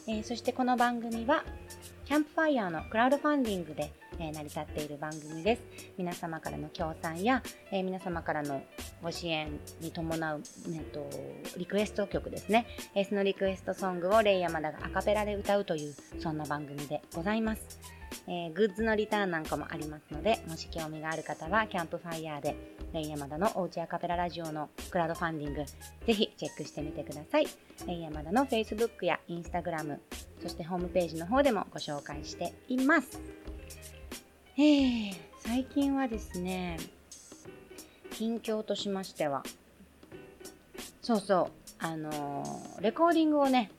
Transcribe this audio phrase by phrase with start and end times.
[0.08, 1.44] えーそしてこの番組は
[2.10, 5.62] キャンプファイヤーのクラウドファンディングで、え成り立っている番組です。
[5.96, 8.62] 皆様からの協賛や、え皆様からの
[9.00, 10.42] ご支援に伴う、
[10.74, 11.08] えっと、
[11.56, 12.66] リクエスト曲ですね、
[12.96, 17.78] えーそのリクエストソングをレイヤマダがアカペラで歌うというそんな番組でございます、
[18.26, 22.56] えーグッズのリターンなんかもありますのでもし興味がある方はキャンプファイヤーで
[22.92, 27.46] レイヤマダのおうちアカペララジオのクラウドファンディングぜひチェックしてみてください。
[27.86, 29.98] レイヤマダの Facebook や Instagram
[30.42, 33.20] そしてホームページの方でもご紹介しています。
[34.56, 36.78] えー、最近はですね
[38.10, 39.44] 近況としましては
[41.00, 43.70] そうそうあのーレコーディングをね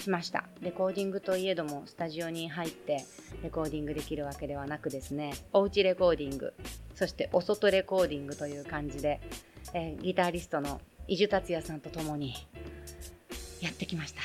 [0.00, 0.44] しました。
[0.60, 3.04] レコーディングといえどもスタジオに入って
[3.42, 6.54] レコーディングできるわけではなくですねおうちレコーディング
[6.94, 9.20] そしてお外レコーディングという感じで、
[9.74, 12.34] えーギタリストの伊集達也さんと共に
[13.60, 14.22] やってきました。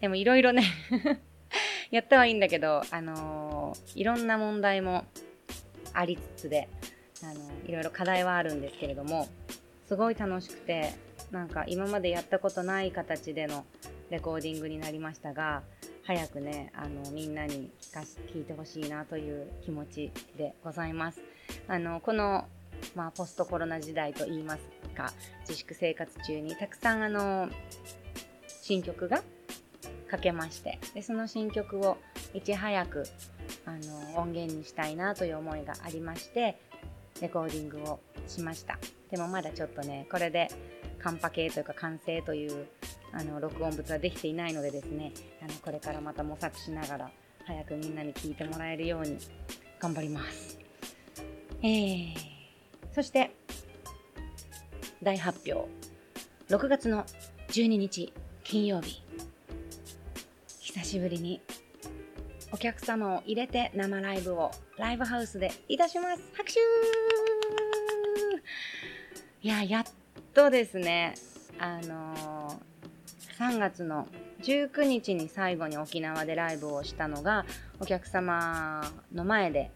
[0.00, 0.64] でもいろいろね
[1.90, 5.04] やったはいいんだけど、あのーいろんな問題も
[5.94, 6.68] ありつつで、
[7.22, 9.28] あのいろいろ課題はあるんですけれども
[9.86, 10.94] すごい楽しくて
[11.30, 13.64] なんか今までやったことない形での
[14.12, 15.62] レコーディングになりましたが
[16.04, 21.22] 早くねあのみんなに聞かし聞いてほしいなという気持ちでございます。
[21.66, 22.44] あのこの
[22.94, 24.62] まあ、ポストコロナ時代といいます
[24.94, 25.12] か
[25.42, 27.48] 自粛生活中にたくさんあの
[28.48, 29.22] 新曲が
[30.10, 31.96] 書けましてでその新曲を
[32.34, 33.04] いち早く
[33.64, 36.58] あの音源にしたいなという思いがありまして
[37.20, 38.78] レコーディングをしました
[39.10, 40.48] でもまだちょっとねこれで
[40.98, 42.66] カンパ系というか完成という
[43.14, 45.12] あの録音物はできていないのでですね
[45.42, 47.10] あのこれからまた模索しながら
[47.44, 49.18] 早くみんなに聞いてもらえるように
[49.78, 50.58] 頑張ります。
[51.62, 52.14] えー、
[52.94, 53.34] そして
[55.02, 55.68] 大発表。
[56.48, 57.04] 6月の
[57.48, 58.12] 12日
[58.44, 59.02] 金曜日。
[60.60, 61.42] 久しぶりに
[62.52, 66.22] お客様を入れて生ライブをライブハウスでいたします。
[66.34, 66.60] 拍手。
[69.42, 69.84] いややっ
[70.32, 71.14] とですね
[71.58, 72.41] あのー
[73.42, 74.06] 3月の
[74.42, 77.44] 19日に最後に沖縄でライブをしたのが
[77.80, 79.72] お客様の前で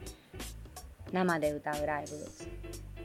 [1.10, 2.12] 生で歌うライブ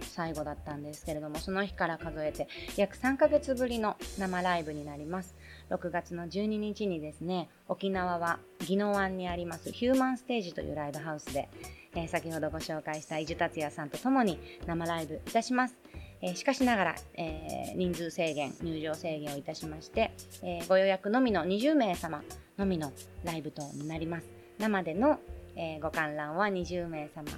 [0.01, 2.47] 最後だったんですけれどもその日から数えて
[2.77, 5.33] 約3ヶ月ぶりの生ライブになります。
[5.71, 8.37] 6月の12日にですね沖縄は
[8.69, 11.49] 宜野湾にありますヒューマンステージというライブハウスで、
[11.95, 14.37] えー先ほどご紹介した伊集達也さんと共に
[14.67, 15.75] 生ライブいたします。
[16.21, 20.12] えしかしながら、えー人数制限入場制限をいたしまして、
[20.44, 22.21] えご予約のみの20名様
[22.57, 22.91] のみの
[23.23, 24.29] ライブとなります。
[24.59, 25.19] 生での、
[25.56, 27.31] えご観覧は20名様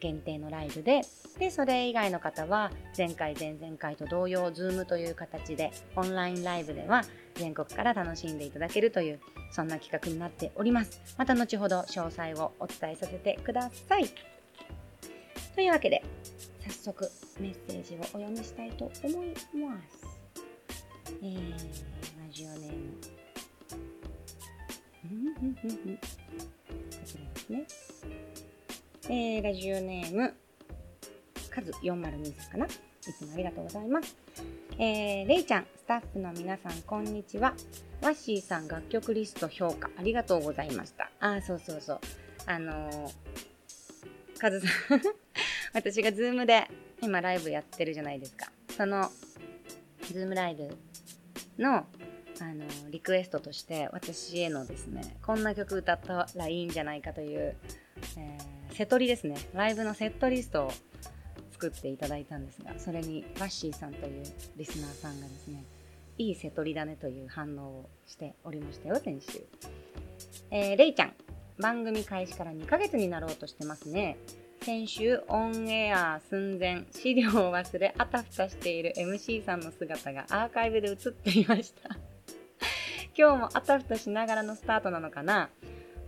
[0.00, 1.02] 限定のライブで
[1.38, 7.02] でそれ以外の方は前回前々回と同様 Zoom という形でオンラインライブでは
[7.34, 9.20] 全国から楽しんでいただけるという
[9.52, 11.00] そんな企画になっております。
[11.16, 14.06] また後ほど詳細をお伝えさせてください。
[15.54, 16.02] というわけで、
[16.70, 20.20] 早速メッセージをお読みしたいと思います。
[21.20, 21.58] えー、ラ
[22.30, 22.94] ジオネーム。
[25.98, 26.06] こ
[27.04, 27.66] ちらですね。
[29.08, 30.32] えー、ラジオネーム、
[31.50, 32.68] カズ402さんかない
[33.00, 34.16] つもありがとうございます。
[34.78, 37.54] えー、れいちゃん、スタッフの皆さん、こんにちは。
[38.00, 41.10] ワッシーさん、楽曲リスト評価ありがとうございました。
[41.18, 42.00] あ、そうそうそう。
[42.46, 45.00] あのー、カズさん
[45.80, 46.68] 私がズームで
[47.00, 48.52] 今ライブやってるじゃないですか。
[48.76, 49.10] その、
[50.12, 50.76] ズームライブ
[51.58, 51.84] の、あ
[52.52, 57.56] の、リクエストとして私へのですね、こんな曲歌ったらいいんじゃないかという、
[58.18, 59.38] えー、セトリですね。
[59.54, 60.72] ライブのセットリストを
[61.52, 64.24] 作っていただいたんですが、それにワッシーさんという
[64.56, 65.64] リスナーさんがですね、
[66.18, 69.42] いい瀬取りだねという反応をしておりましたよ、先週。
[70.50, 71.14] えー、れいちゃん、
[71.58, 74.18] 番組開始から2ヶ月になろうとしてますね。
[74.62, 81.96] 先週オンエア寸前資料を忘れあたふたしている MC さんの姿がアーカイブで映っていました。
[83.16, 85.48] 今日もあたふたしながらのスタートなのかな？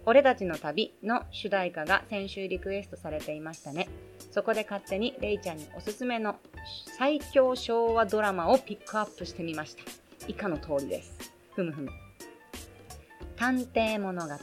[0.05, 3.89] 俺たちの旅の主題歌が先週リクエストされていましたね。
[4.31, 6.37] そこで勝手にレイちゃんにおすすめの
[6.99, 9.83] 最強昭和ドラマをピックアップしてみました。
[10.29, 11.33] 以下の通りです。
[11.55, 11.91] ふむふむ。
[13.37, 14.35] 探偵物語、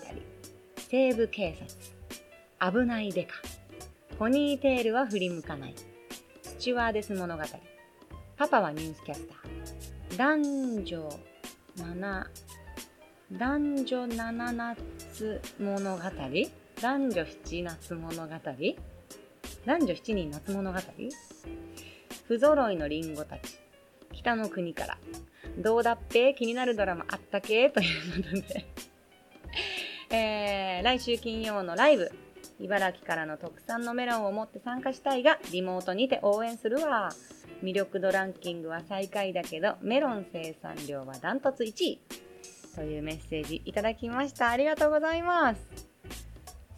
[0.78, 1.56] 西部警
[2.60, 3.36] 察、危ないデカ、
[4.19, 5.75] ポニーテールは振り向かない、
[6.44, 7.44] スチュワーデス物語、
[8.36, 11.10] パパはニュースキャスター、男女
[11.77, 12.25] 7、
[13.31, 16.04] 男女7夏物語？
[16.81, 18.27] 男女7夏物語？
[19.66, 20.80] 男女7人夏物語？
[22.27, 23.57] 不揃いのリンゴたち。
[24.12, 24.98] 北の国から。
[25.57, 26.33] どうだっぺ？
[26.33, 27.69] 気になるドラマあったけ？
[27.69, 28.65] ということで。
[30.12, 32.12] えー、来週金曜のライブ、
[32.60, 37.10] 茨城からの特産のメロンを持って参加したいが、リモートにて応援するわ。
[37.64, 42.00] 魅力度ランキングは最下位だけど、メロン生産量はダントツ1位。
[42.76, 44.50] というメッセージいただきました。
[44.50, 45.62] ありがとうございます。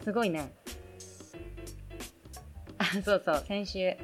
[0.04, 0.52] すごいね。
[2.78, 3.94] あ、そうそう、先週、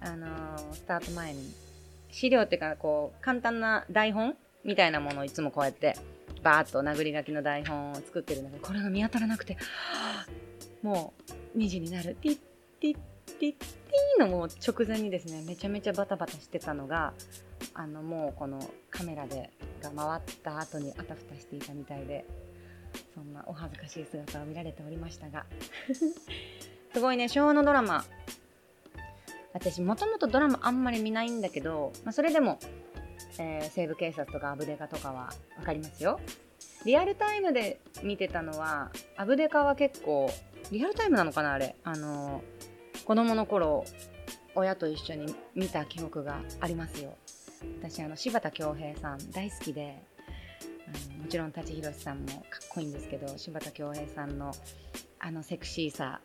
[0.00, 1.64] あのー、スタート前に
[2.10, 5.96] 資料っていうかこう簡単な台本みたいなものをいつもこうやって
[6.42, 9.56] バーッと殴り書きの台本を作ってるんだけどこれが見当たらなくて
[10.84, 11.14] も
[11.54, 12.14] う2時になる。
[12.20, 12.38] ティッ
[12.78, 12.98] ティッ
[13.40, 17.14] ティッティのもう直前にですねめちゃめちゃバタバタしてたのが
[17.72, 18.60] あのもうこの
[18.90, 19.50] カメラで
[19.82, 22.26] が回った後にあたふたしていたみたいで
[23.14, 25.46] そんなお恥ずかしい姿を見られておりましたが
[26.92, 28.04] すごいね昭和のドラマ
[29.54, 32.58] 私もともとドラマあんまり見ないんだけど、まあ、それでも、
[33.38, 36.20] えー、西部警察とかアブデカとかは分かりますよ
[36.84, 40.30] リアルタイムで見てたのはアブデカは結構
[40.74, 41.76] リアルタイムなのかなあれ。
[41.84, 42.42] あの、
[43.04, 43.84] 子供の頃
[44.56, 47.16] 親と一緒に見た記憶がありますよ。
[47.78, 50.02] 私あの柴田恭平さん大好きで
[50.86, 54.52] あのもちろん舘ひろしさんもかっこいいんですけど柴田恭平さんの
[55.20, 56.20] あのセクシーさ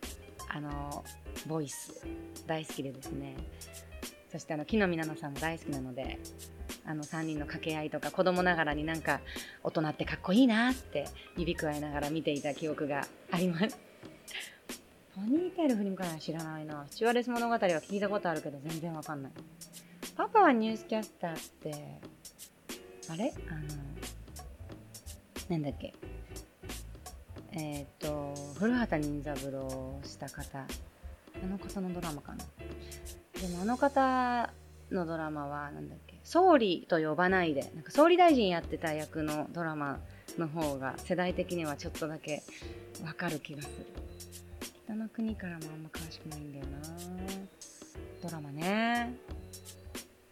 [0.49, 1.05] あの
[1.47, 2.05] ボイス
[2.45, 3.35] 大好きでですね。
[4.31, 6.19] そしてあの木の実奈々さんも大好きなので
[6.85, 9.21] あの3人の掛け合いとか子供ながらになんか
[9.63, 11.05] 大人ってかっこいいなって
[11.37, 13.88] 指くわえながら見ていた記憶があります。
[15.19, 16.85] ポニーテール振り向かない知らないな。
[16.89, 19.31] スチュワレス物語は聞いたことあるけど全然わかんない。
[20.15, 21.99] パパはニュースキャスターって
[23.09, 23.33] あれ？
[23.49, 23.61] あの
[25.49, 25.93] なんだっけ？
[27.51, 30.59] えっ、ー、と古畑任三郎をした方。
[30.59, 30.65] あ
[31.45, 32.45] の方のドラマかな。
[33.41, 34.53] でもあの方
[34.89, 36.17] のドラマはなんだっけ？
[36.23, 39.99] 総理と呼ばないでなんか総理大臣やってた役のドラマ
[40.37, 42.41] の方が世代的にはちょっとだけ
[43.03, 43.85] わかる気がする。
[44.89, 46.79] 北の国からもあんま詳しくないんだよな。
[48.23, 49.13] ドラマね。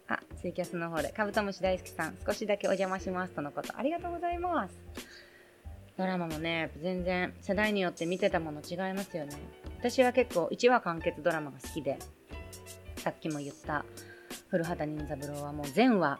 [0.08, 1.12] あツイキャスの方で。
[1.12, 3.78] カブトムシ大好きさん少しだけお邪魔しますとのこと。
[3.78, 4.74] ありがとうございます。
[5.96, 9.36] ドラマもね全然世代によって見てたもの違いますよね。
[9.78, 11.96] 私は結構1話完結ドラマが好きで
[12.96, 13.84] さっきも言った
[14.48, 16.18] 古畑任三郎はもう全話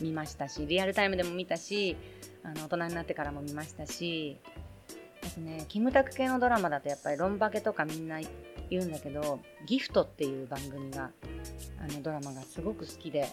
[0.00, 1.96] 見ましたしリアルタイムでも見たし
[2.44, 4.38] あの大人になってからも見ましたし
[5.22, 8.20] ですねキムタク系のドラマだとやっぱりロンバケとかみんな
[8.70, 11.10] 言うんだけどギフトっていう番組が
[11.78, 13.28] あのドラマがすごく好きで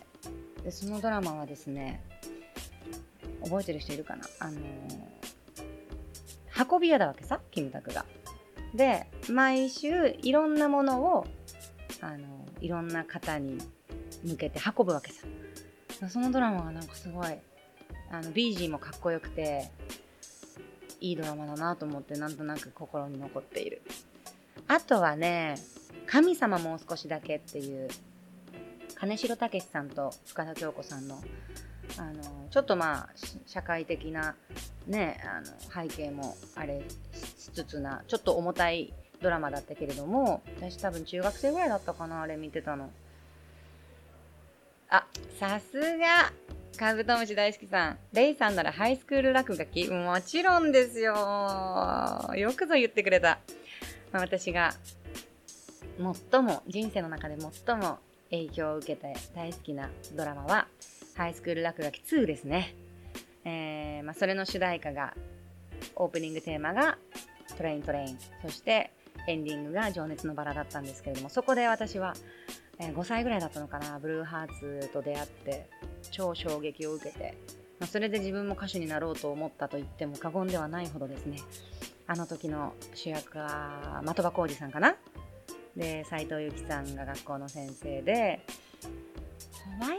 [0.63, 2.03] でそのドラマはですね
[3.43, 4.25] 覚えてる人いるかな？
[4.39, 4.59] あの
[6.71, 8.05] 運び屋だわけさキムタクが。
[8.73, 11.27] で毎週いろんなものを
[12.01, 13.57] あのいろんな方に
[14.25, 15.25] 向けて運ぶわけさ。
[16.09, 17.27] そのドラマがなんかすごい
[18.11, 19.71] あの BG もかっこよくて
[20.99, 23.81] いいドラマだなと思ってなんとなく心に残っている。
[24.67, 25.55] あとはね
[26.05, 27.89] 神様もう少しだけっていう
[28.95, 31.21] 金城武さんと深田恭子さんの
[31.97, 33.09] あのちょっとまあ
[33.45, 34.35] 社会的な
[34.87, 42.89] ねあの背景もあれしつつなちょっと重たいドラマだったけれども私多分中学生ぐらいだったかなあれ見てたの
[44.89, 45.05] あ
[45.39, 46.31] さすが
[46.77, 47.97] カブトムシ大好きさん。
[48.13, 51.15] レイさんならハイスクール落書きもちろんですよ。
[52.35, 53.39] よくぞ言ってくれた、
[54.11, 54.75] まあ、私が
[56.31, 57.97] 最も人生の中で最も
[58.29, 60.67] 影響を受けて大好きなドラマは
[61.15, 62.75] ハイスクール落書き2ですね。
[63.43, 65.15] えー、まあ、それの主題歌が、
[65.95, 66.99] オープニングテーマが
[67.57, 68.91] トレイントレイン、そして
[69.27, 72.13] エンディングが情熱のバラだったんですけれども、そこで私は、
[72.77, 75.69] えー、5歳ぐらいだったのかな、ブルーハーツと出会って、
[76.11, 77.37] 超衝撃を受けて、
[77.79, 81.37] まあ、それで自分も歌手になろうと思ったと言っても過言ではないほどですね、
[82.07, 84.95] あの時の主役は的場浩二さんかな？
[85.75, 88.39] で斎藤由貴さんが学校の先生で
[88.81, 89.95] 小林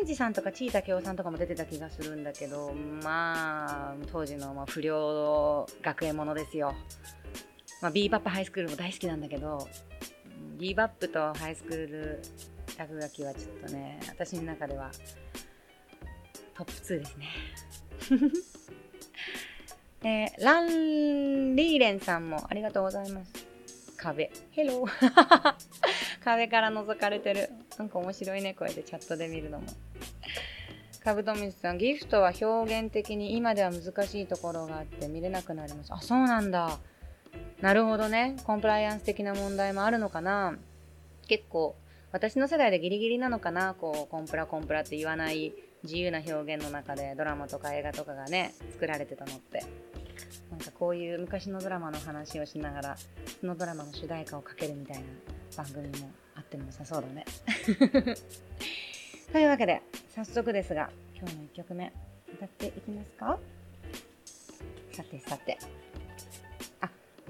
[0.00, 2.72] 蓮司さんとか千井武雄さんとかも出てた気がするんだけど
[3.04, 6.74] まあ当時のま不良学園ものですよ、
[7.80, 9.68] まあ、ビーバップハイスクールも大好きなんだけど
[10.58, 12.22] ビーバップとハイスクール
[12.80, 14.90] 落書きはちょっとね私の中では
[16.54, 17.28] トップ2ですね
[20.02, 23.50] えー、ラン・リーレンさんもありがとうございます
[23.98, 24.30] 壁。
[24.52, 25.54] ヘロー
[26.24, 27.50] 壁から覗かれてる。
[27.78, 29.66] なんか面白いね、こうやってチャットで見るのも。
[31.04, 35.92] カブトムシさん、ギフトは表現的に今では難しいところがあって見れなくなります。
[35.92, 36.78] あ、そうなんだ。
[37.60, 38.36] なるほどね。
[38.44, 40.56] コンプライアンス的な問題もあるのかな。
[41.28, 41.76] 結構、
[42.12, 43.74] 私の世代でギリギリなのかな。
[43.74, 45.52] こう、コンプラコンプラって言わない
[45.84, 49.64] 自由な表現の中でドラマとか映画とかがね、作られてたのって。
[50.50, 52.96] なんかこういう昔のドラマの話をしながら
[53.40, 55.04] そのドラマの主題歌をかけるみたいな
[55.56, 57.24] 番組もあっても良さそうだね。
[59.32, 59.80] というわけで
[60.14, 61.92] 早速ですが今日の1曲目
[62.34, 63.38] 歌っていきますか？
[64.92, 65.56] さてさて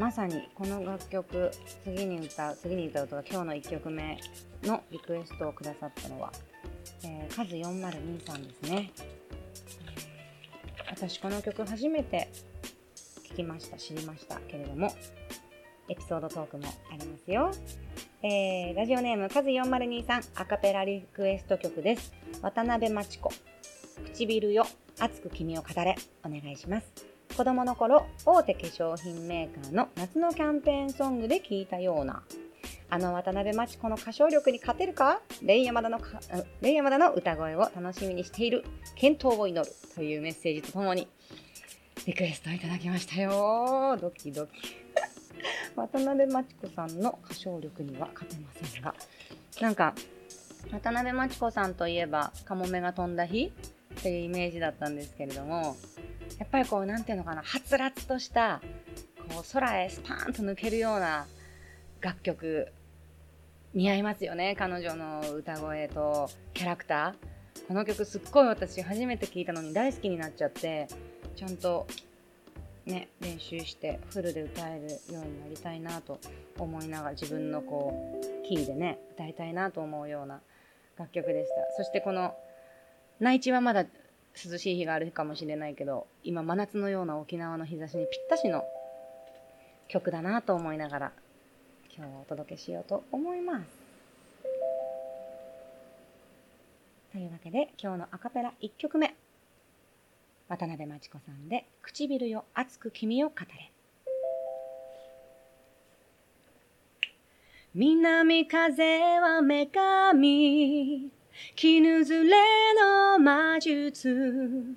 [0.01, 1.51] まさにこの楽曲
[1.85, 4.19] 次に歌う次に歌うとか今日の1曲目
[4.63, 6.33] のリクエストをくださったのは、
[7.05, 8.91] えー、カズ402さんですね。
[10.91, 12.31] 私この曲初めて
[13.31, 14.91] 聞きました、知りましたけれども、
[15.91, 17.51] エピソードトークもありますよ。
[18.23, 22.15] えー、ラジオネーム、カズ402さん、アカペラリクエスト曲です。
[22.41, 23.31] 渡辺真知子、
[24.15, 24.65] 唇よ、
[24.99, 27.20] 熱く君を語れ、お願いします。
[27.41, 32.23] 子供の頃、大手化粧品メーカーの夏のキャンペーンソングで聞いたような、
[32.91, 35.23] あの渡辺真知子の歌唱力に勝てるか？
[35.41, 35.99] レイヤマダの
[36.61, 38.63] レイヤマダの歌声を楽しみにしている、
[38.95, 41.09] 健闘を祈るというメッセージとともに、
[42.05, 43.97] リクエストいただきましたよ。
[43.99, 44.53] ドキドキ。
[45.77, 48.95] 渡辺真知子さんの歌唱力には勝てませんが、
[49.63, 49.95] なんか、
[50.71, 53.51] 渡辺真知子さんといえば、カモメが飛んだ日
[53.99, 55.79] っていうイメージだったんですけれども、
[56.41, 58.61] やっぱりこう、なんていうのかな、はつらつとした、
[59.29, 61.27] こう、空へスパーンと抜けるような
[62.01, 62.73] 楽曲、
[63.75, 67.31] 似合いますよね、彼女の歌声とキャラクター。
[67.71, 70.89] この曲すっごい私初めて聴いたのに大好きになっちゃって
[71.37, 71.87] ちゃんと
[72.85, 76.19] ね練習してフルで歌えるようになりたいなと
[76.59, 80.41] 思いながら自分のこうキーでね歌いたいなと思うような
[80.99, 82.35] 楽曲でしたそしてこの
[83.21, 83.85] 内地はまだ
[84.49, 88.65] 涼しい日があるかもしれないけど今真夏のような沖縄の日差しにぴったしの
[89.89, 91.13] 曲だなと思いながら
[91.95, 93.67] 今日はお届けしようと思います。
[97.13, 99.15] というわけで今日のアカペラ1曲目。
[100.49, 103.71] 渡辺真知子さんで「唇よ熱く君を語れ」
[107.75, 111.13] 南風は女神
[111.57, 112.37] 絹ずれ
[112.75, 114.77] の魔術。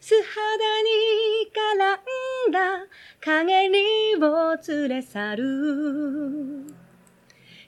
[0.00, 2.86] 素肌に絡んだ
[3.20, 6.74] 陰りを連れ去る。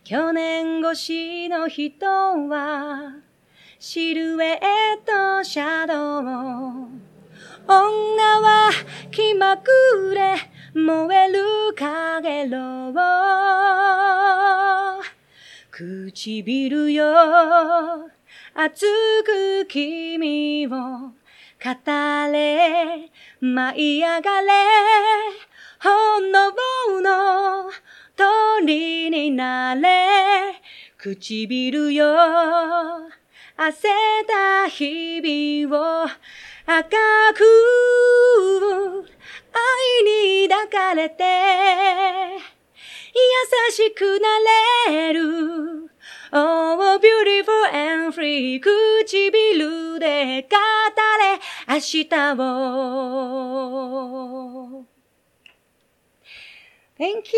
[0.04, 2.06] 去年越しの人
[2.48, 3.14] は
[3.78, 4.58] シルエッ
[5.06, 7.00] トシャドウ
[7.66, 8.70] 女は
[9.12, 10.34] 気まぐれ
[10.74, 12.92] 燃える影ろ
[15.72, 18.10] 唇よ
[18.52, 18.84] 熱
[19.24, 21.12] く君を語
[22.32, 24.52] れ舞い上がれ。
[25.78, 27.70] 炎の
[28.16, 30.60] 鳥になれ。
[30.98, 32.06] 唇よ。
[33.56, 33.88] 汗
[34.26, 36.88] た日々を赤
[37.34, 37.44] く
[39.52, 41.24] 愛に抱かれて。
[43.12, 44.28] 優しくな
[44.90, 45.90] れる。
[48.12, 52.06] し唇で語れ明日
[52.38, 52.46] を
[56.96, 57.34] Thank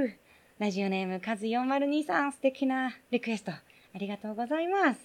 [0.00, 0.14] you!
[0.58, 3.52] ラジオネーム、カズ402さん、素敵なリクエスト。
[3.52, 3.60] あ
[3.98, 5.00] りがとうございます。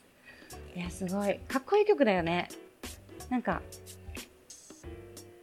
[0.74, 1.38] いや、すごい。
[1.50, 2.48] かっこいい曲だよね。
[3.30, 3.62] なんか、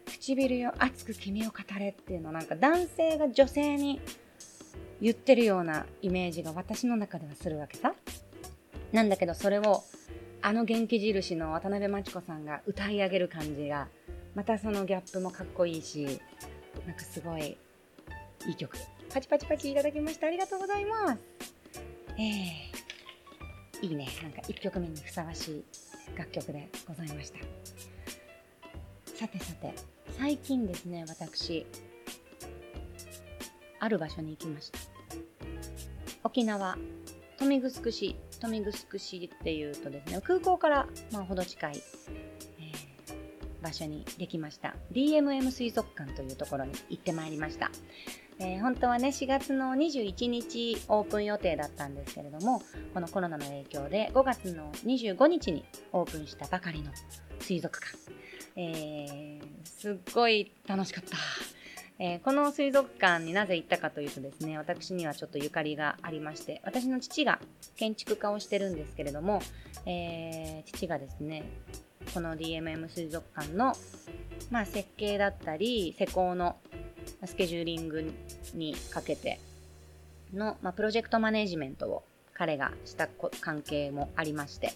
[0.06, 4.00] 唇よ熱く君を語れっていうのなんか男性が女性に
[5.00, 7.94] 言ってるようなイメージが私の中ではするわけさ。
[8.92, 9.82] なんだけどそれを
[10.40, 13.88] あの元気印の渡辺真知子さんが歌い上げる感じが
[14.34, 16.20] またそのギャップもかっこいいし
[16.86, 17.56] なんかすごい
[18.46, 18.76] いい曲。
[19.12, 20.26] パチパチパチいただきました。
[20.26, 21.18] ありがとうございます。
[22.18, 24.08] えー、いいね。
[24.22, 25.64] なんか1曲目にふさわしい
[26.16, 27.38] 楽曲でございました。
[29.18, 29.74] さてさて
[30.16, 31.66] 最近ですね私
[33.80, 34.78] ある場所に行きました。
[36.28, 36.76] 沖縄。
[37.40, 41.82] 豊見城市豊見城市っていうとですね空港からまあほど近い、
[42.58, 44.74] えー、場所にできました。
[44.92, 47.70] DMM 水族館というところに行ってまいりました、
[48.40, 52.60] えー、本当はね4月の21日オープン予定だったんですけれども
[52.92, 56.90] このコロナの影響で5月の25日にオープンしたばかりの
[57.40, 57.96] 水族館、
[58.56, 61.16] えー、すっごい楽しかった。
[62.00, 67.40] えー、この水族館になぜ行ったかというとですね、私にはちょっとゆかりがありまして、私の父が
[67.76, 69.42] 建築家をしてるんですけれども、
[69.84, 71.44] えー、父がですね、
[72.14, 73.74] この DMM 水族館の、
[74.50, 76.56] まあ、設計だったり、施工の
[77.24, 78.12] スケジューリング
[78.54, 79.40] にかけて
[80.32, 83.08] の、まあ、プロジェクトマネジメントを彼がした
[83.40, 84.72] 関係もありまして、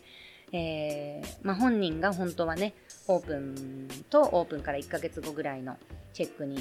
[0.50, 2.74] えー、まあ、本人が本当はね、
[3.06, 5.76] オープンとオープンから1ヶ月後ぐらいの
[6.12, 6.58] チェックに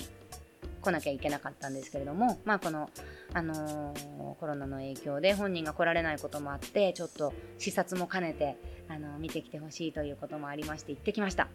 [0.82, 2.90] 来なきゃいけなかったんですけれども、まあ、この、
[3.34, 8.58] あのー、コロナの影響で本人が来られないこともあってちょっと視察も兼ねて、
[8.90, 11.48] あのー、見てきてほしいということもありまして行ってきました。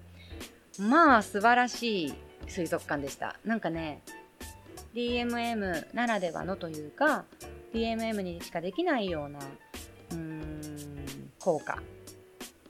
[0.79, 2.15] まあ素晴らしい
[2.47, 3.37] 水族館でした。
[3.45, 4.03] なんかね
[4.95, 7.25] DMM ならではのというか
[7.75, 11.79] DMM にしかできないようなうーん効果。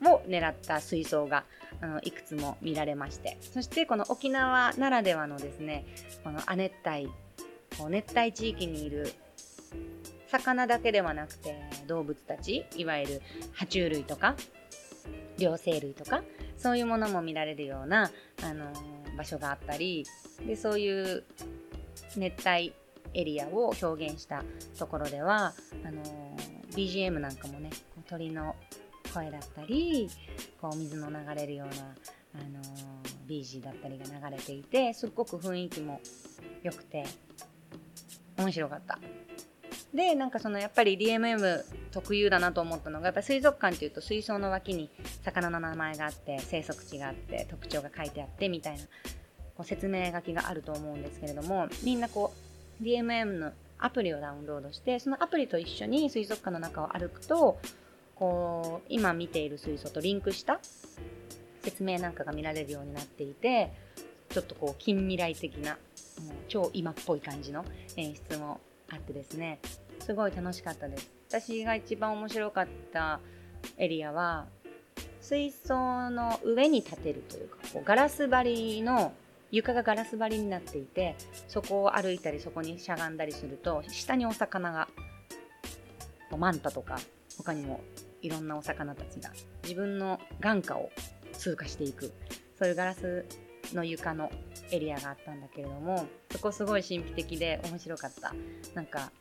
[0.05, 1.43] を狙った水槽が
[1.81, 3.37] あのいくつも見られまして。
[3.41, 5.85] そしてこの沖縄ならではのですね
[6.23, 7.07] この亜熱帯
[7.77, 9.11] こう熱帯地域にいる
[10.27, 11.55] 魚だけではなくて
[11.87, 13.21] 動物たちいわゆる
[13.55, 14.35] 爬虫類とか
[15.37, 16.23] 両生類とか
[16.57, 18.11] そういうものも見られるような、
[18.43, 20.05] あのー、場所があったり
[20.45, 21.23] でそういう
[22.15, 22.73] 熱帯
[23.13, 24.43] エリアを表現した
[24.77, 25.53] ところでは
[25.85, 27.69] あのー、BGM なんかもね
[28.09, 28.55] 鳥の
[29.17, 30.09] 声だったり
[30.61, 31.95] こう水の流れるような、
[32.35, 32.61] あの、
[33.27, 35.99] BG だったりが流れていてすっごく雰囲気も
[36.61, 37.03] 良くて
[38.37, 38.99] 面白かった。
[39.93, 44.89] でなんかそのやっぱり DMM 特有だなと思ったのがやっぱ水族館っていうと水槽の脇に
[45.23, 48.83] 魚の名前があって生息地があって特徴が書いてあってみたいな
[49.55, 52.33] こう説明書きがあると思うんですけれどもみんなこ
[52.81, 57.57] う DMM のアプリをダウンロードしてそのアプリと一緒に水族館の中を歩くと
[58.17, 60.59] こう今見ている水槽とリンクした
[61.63, 63.73] 説明なんかが見られるようになっていて
[64.29, 65.77] ちょっとこう近未来的な
[66.25, 67.63] もう超今っぽい感じの
[67.95, 69.59] 演出もあってですね。
[69.99, 71.09] すごい楽しかったです。
[71.29, 73.19] 私が一番面白かった
[73.77, 74.45] エリアは
[75.19, 79.11] 水槽の上に立てるというかこうガラス張りの
[79.51, 81.15] 床がガラス張りになっていて
[81.49, 84.87] そこを歩いたりそこにしゃがんだりすると下にお魚が
[86.37, 86.97] マンタとか
[87.37, 87.81] 他にも
[88.27, 89.31] いろんなお魚たちが
[89.63, 90.91] 自分の眼下を
[91.31, 92.11] 通過していく
[92.59, 93.25] そういうガラス
[93.73, 94.29] の床の
[94.71, 98.33] エリアがあったんだけれどもそこすごい神秘的で面白かった。
[98.75, 99.11] なんか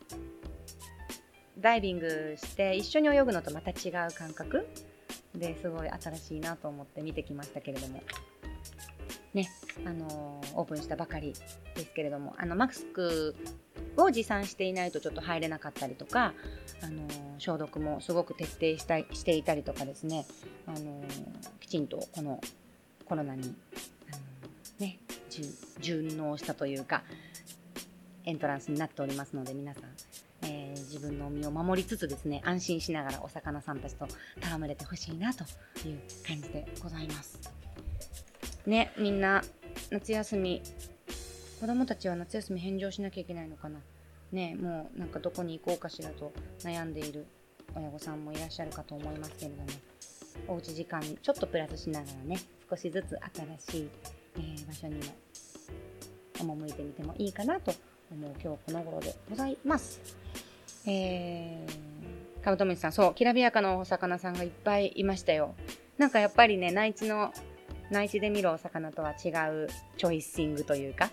[1.59, 4.67] ダイビングして一緒に泳ぐのとまた違う感覚？
[5.35, 8.03] ですごい新しいなと思って見てきましたけれども。
[9.35, 9.49] ね
[9.85, 11.35] あのー、オープンしたばかり
[11.75, 13.37] ですけれどもあのマスク
[13.97, 16.35] を持参していないとちょっと入れなかったりとか、
[16.83, 17.07] あの
[17.39, 20.27] 消毒もすごく徹底したいしていたりとかですね、
[20.67, 21.03] あの
[21.61, 22.41] きちんとこの
[23.05, 23.55] コロナに、
[24.13, 24.19] あの
[24.79, 24.99] ね、
[25.81, 27.03] 順応したというか
[28.25, 29.85] エントランスになっておりますので皆さん、
[30.43, 34.07] えー、自分の身を守りつつですね安心しながらお魚さんたちと
[34.43, 35.45] 戯れてほしいなと
[35.89, 37.39] いう感じでございます。
[38.67, 39.45] ねみんな
[39.91, 40.63] 夏休み
[41.61, 43.81] 子供たちは夏休み返上しなきゃいけないのかな？
[44.33, 47.27] ねもうなんかどこに行こうかしらと悩んでいる
[47.75, 49.69] 親御さんもいらっしゃるかと思いますけれども
[50.49, 52.39] おうち時間にちょっとプラスしながらね
[52.69, 53.17] 少しずつ
[53.67, 53.91] 新しい、
[54.37, 55.03] えー、場所にも
[56.35, 57.73] 赴いてみてもいいかなと
[58.11, 60.01] 思う今日この頃でございます。
[60.89, 65.57] えー、カブトムシさん、そう、きらびやかなお魚さんがいっぱいいましたよ。
[65.99, 67.33] なんかやっぱりね、内地の、
[67.91, 71.11] 内地で見るお魚とは違うチョイッシングというか、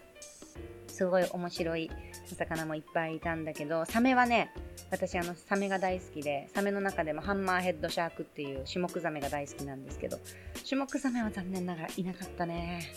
[0.93, 1.89] すごい面白い
[2.31, 4.51] お魚もいっぱいいたんだけど、サメはね、
[4.91, 10.19] 私あのサメが大好きで、サメの中でもハンマーヘッドシャークっていうシュモクザメが大好きなんですけど、
[10.63, 12.93] シュモクザメは残念ながらいなかったね。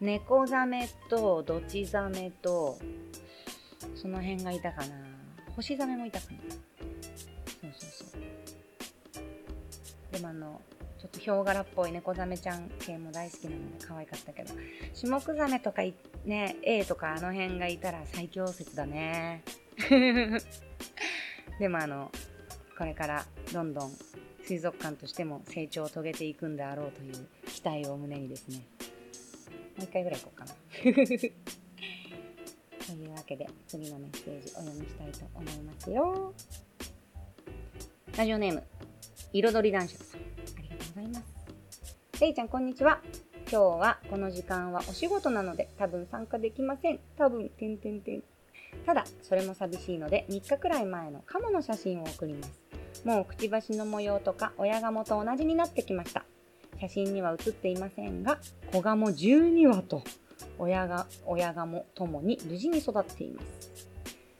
[0.00, 2.78] 猫ザメとドチザメと、
[3.96, 4.94] その辺がいたかな。
[5.56, 6.38] 星ザメもいたかな。
[6.52, 10.12] そうそうそう。
[10.12, 10.60] でもあの、
[10.98, 14.52] ちょっとヒョウ柄っぽい猫ザメちゃん系も大好きなので可愛かったけど、
[14.92, 15.82] シュモクザメとか
[16.24, 19.44] ね、A とかあの辺がいたら最強説だね。
[21.60, 22.10] でもあの、
[22.76, 23.92] これからどんどん
[24.42, 28.62] 水族館としても成長を遂げていくんであろうという期待を胸にですね、も
[29.82, 30.54] う一回ぐらいいこうかな。
[32.88, 36.34] というわけで、次のメッセージお読みしたいと思いますよ。
[38.16, 38.64] ラジオネーム、
[39.32, 40.37] 彩り男爵さん。
[40.98, 42.20] ざいます。
[42.20, 43.00] れいちゃん、こんにちは。
[43.50, 46.98] 今日はこの時間はお仕事なので多分参加できません。
[47.16, 48.22] 多分、てんてんてん。
[48.84, 52.60] ただ、それも寂しいので3日くらい前のカモの写真を送ります。
[53.04, 56.24] もうくちばしの模様とか親ガモと同じになってきました。
[56.80, 58.40] 写真には写っていませんが、
[58.72, 60.02] 子ガモ12羽と
[60.58, 63.86] 親が親ガモともに無事に育っています。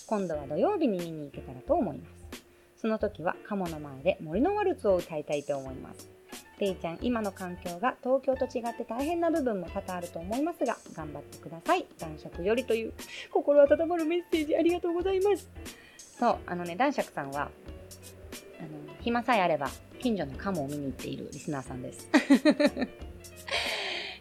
[0.07, 2.43] 今度は土曜日に見に行けたらと思います。
[2.81, 6.18] その時はカモの前で森のワルツを歌いたいと思います。
[6.59, 11.87] レイちゃん、今の環境が東京と違って大変な部分も多々あると思いますが、頑張ってください。
[11.99, 12.93] 男爵よりという
[13.31, 15.49] 心温まるメッセージありがとうございます。
[16.19, 19.69] そう、あのね、男爵さんは、あの、暇さえあれば、
[20.01, 22.09] 近所のカモを見に行っているリスナーさんです。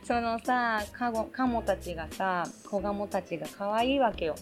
[0.04, 4.36] そのさ、カゴカモたちがさ、子ガモたちが可愛いわけよ。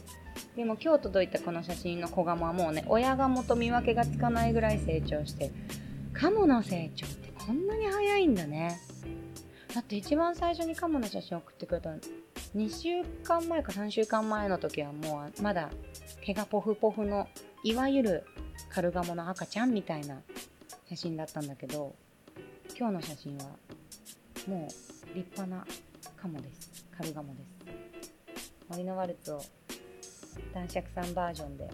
[0.56, 5.52] でも今日届いたこの写真の子ガモはもうね、親ガモと見分けがつかないぐらい成長して、
[6.14, 8.80] カモの成長ってこんなに早いんだね。
[9.74, 11.90] だって一番最初にカモの写真送ってくれた
[12.56, 15.70] 2週間前か3週間前の時はもうまだ
[16.22, 17.28] 毛がポフポフの
[17.64, 18.24] いわゆる
[18.70, 20.22] カルガモの赤ちゃんみたいな
[20.90, 21.94] 写真だったんだけど
[22.78, 23.46] 今日の写真は
[24.48, 24.68] も
[25.12, 25.66] う立派な
[26.16, 26.86] カモです。
[26.98, 27.46] カルガモです。
[28.70, 29.42] 森のワルツを
[30.54, 31.70] 男爵さんバージョンで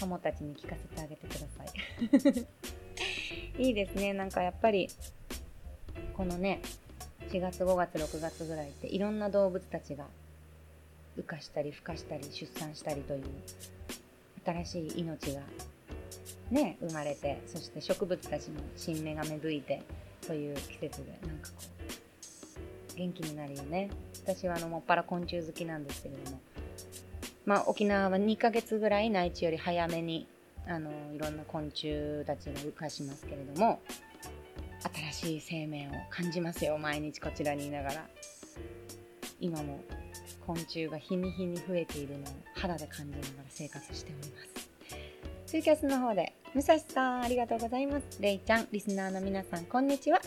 [0.00, 2.75] カモたちに聞かせてあげてください。
[3.58, 4.12] いいですね。
[4.12, 4.88] なんかやっぱり
[6.16, 6.60] このね
[7.30, 10.04] 4月5月6月ぐらいっていろんな動物たちが
[11.16, 13.24] 羽化したり孵化したり出産したりという
[14.44, 15.40] 新しい命が
[16.50, 19.82] ね生まれてそして植物たちも新芽が芽吹いて
[20.26, 21.64] という季節でなんかこ
[22.94, 23.90] う元気になるよね。
[24.24, 26.40] 私はあのもっぱら昆虫好きなんですけれども。
[27.44, 30.26] まあ沖縄は2ヶ月ぐらい内地より早めに
[30.68, 33.80] あのいろんな昆虫たちが浮かしますけれども
[35.12, 38.06] 新しい生命を感じますよ毎日こちらにいながら。
[39.40, 39.80] 今も
[40.46, 44.70] 昆虫が日に日に増えているのを肌で感じながら生活しております。
[45.46, 48.20] ツイキャスの方で武蔵さんありがとうございます。
[48.20, 50.20] れいちゃんリスナーの皆さんこんにちは。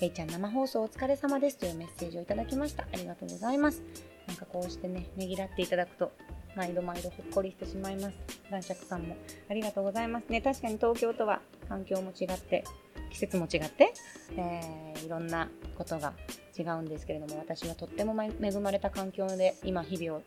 [0.00, 2.84] れいちゃん生放送お疲れ様ですというメッセージをいただきました。
[2.92, 3.82] ありがとうございます。
[4.26, 6.12] なんかこうしてねねぎらっていただくと
[6.56, 8.16] 毎度毎度ほっこりしてしまいます。
[8.50, 9.16] 男爵さんも
[9.48, 10.40] ありがとうございますね。
[10.40, 12.64] 確かに東京とは環境も違って、
[13.10, 13.92] 季節も違って、
[14.36, 16.14] えー、いろんなことが
[16.58, 20.22] 違うんですけれども、私はとっても恵まれた環境で今日々を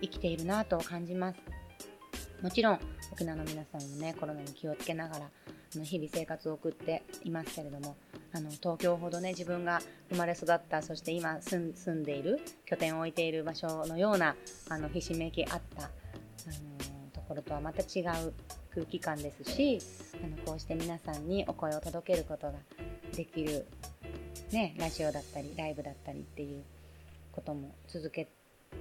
[0.00, 1.40] 生きているなと感じます。
[2.42, 2.80] もちろん
[3.12, 5.30] 沖縄の皆さんもね、コロナに気をつけながら、
[5.78, 7.96] 日々生活を送っていますけれども、
[8.32, 9.80] あの東京ほどね自分が
[10.10, 14.34] 生まれ育ったそして今住んでいる拠点を置いている場所のような
[14.68, 15.90] あのひしめきあった、あの
[17.12, 18.32] ところとはまた違う
[18.74, 19.78] 空気感ですし
[20.24, 22.54] あのこうして皆さんにお声を届けることが
[23.14, 23.66] できる、
[24.52, 26.62] ね、ラジオだったりライブだったりっていう
[27.32, 28.28] ことも続け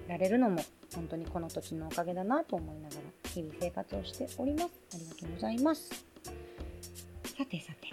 [0.08, 4.66] られるのも本当にこの土地のおかげだなと思いながら日々生活をしております。
[4.94, 6.06] ありがとうございます。
[7.40, 7.88] さてさて。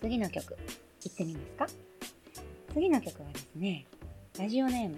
[0.00, 0.56] 次の曲、
[1.04, 1.78] いってみますか
[2.72, 3.84] 次の曲はですね、
[4.38, 4.96] ラジオネーム、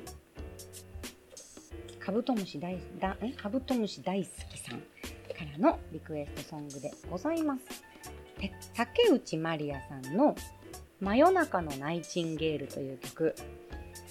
[1.99, 3.33] カブトムシ大だえ？
[3.33, 4.85] カブトムシ大好きさんか
[5.53, 7.63] らのリクエストソングでございます。
[8.77, 10.37] 竹内まりやさんの
[11.01, 13.35] 真夜中のナイチンゲールという曲。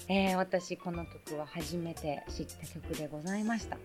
[0.08, 3.78] えー、私この曲は初めて知った曲でございました。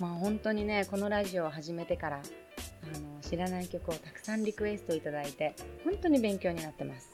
[0.00, 7.08] まあ本当にね、このラジオを始めてからあの知らない曲をたくさんリクエストいただいて本当に勉強になってます、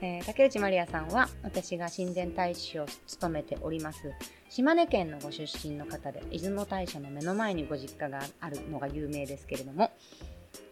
[0.00, 4.12] えー、竹内まりやさんは私が親善大使を務めております。
[4.50, 9.92] 島根県のご出身の方で出雲大社の目の前にご実家があるのが有名ですけれども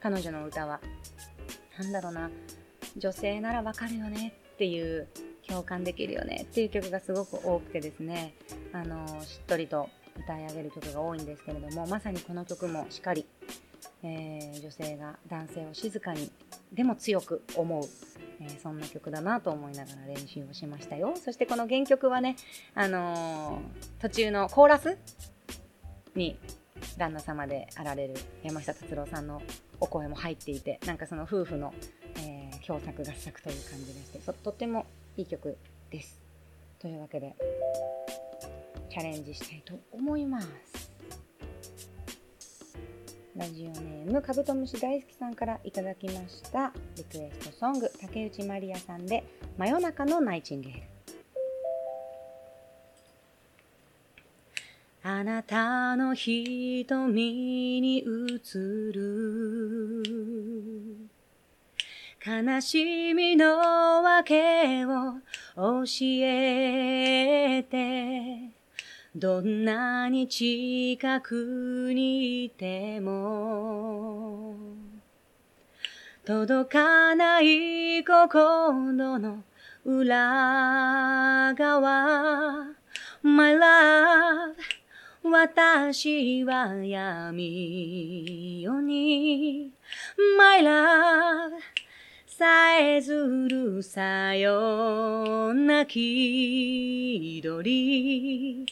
[0.00, 0.81] 彼女の歌は
[1.79, 2.31] なんだろうな
[2.98, 5.07] 女性ならわかるよねっていう
[5.48, 8.35] 共感できるよねっていう曲がすごく多くてですね
[8.72, 13.24] あのしっとりと歌い上げる曲が多いんですけれどもまさにこの曲もしっかり、
[14.03, 16.31] えー、女性が男性を静かに
[16.73, 17.85] でも強く思う、
[18.41, 22.37] えー、そんな曲だなと思いながら練習をしましたよそしてこの原曲はね、
[22.75, 24.97] あのー、途中のコーラス
[26.15, 26.39] に
[26.97, 29.43] 旦那様であられる山下達郎さんの
[29.81, 31.75] お声も入っていてなんかその夫婦の、
[32.19, 34.87] えー、共作合作という感じでしてとっても
[35.17, 35.57] いい曲
[35.91, 36.21] です。
[36.79, 37.35] というわけで
[38.89, 40.89] チャレンジしたいと思います。
[43.37, 46.73] ラジオネームカブトムシ大好きさんからいただきました。
[46.97, 49.23] リクエストソング竹内まりやさんで
[49.57, 50.81] 真夜中のナイチンゲール。
[55.03, 58.03] あなたの瞳に映
[58.93, 60.03] る。
[62.27, 65.14] 悲しみの訳を
[65.57, 65.85] 教
[66.23, 68.60] えて。
[69.16, 74.55] どんなに近くにいても
[76.25, 79.42] 届かない心の
[79.85, 82.66] 裏側
[83.23, 84.55] My love
[85.23, 89.70] 私は闇夜に。
[90.38, 91.53] My love
[92.40, 98.64] さえずるさよなき鳥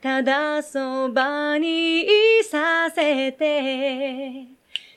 [0.00, 2.06] ただそばにい
[2.44, 4.46] させて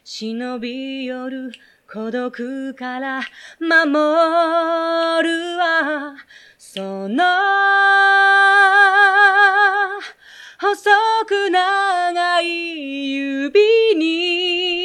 [0.03, 1.51] 忍び寄る
[1.91, 3.21] 孤独から
[3.59, 6.15] 守るわ。
[6.59, 7.23] その
[10.59, 10.91] 細
[11.25, 14.82] く長い指に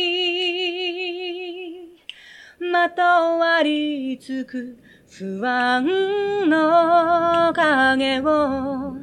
[2.70, 4.76] まとわりつく
[5.08, 5.86] 不安
[6.48, 8.96] の影を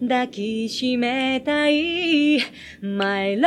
[0.00, 2.38] 抱きしめたい
[2.82, 3.46] My love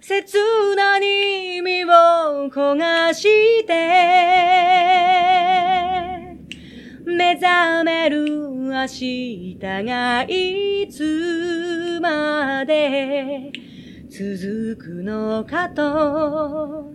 [0.00, 0.38] 切
[0.74, 1.88] なに身を
[2.50, 3.74] 焦がして
[7.04, 13.65] 目覚める明日がいつまで
[14.16, 16.94] 続くのかと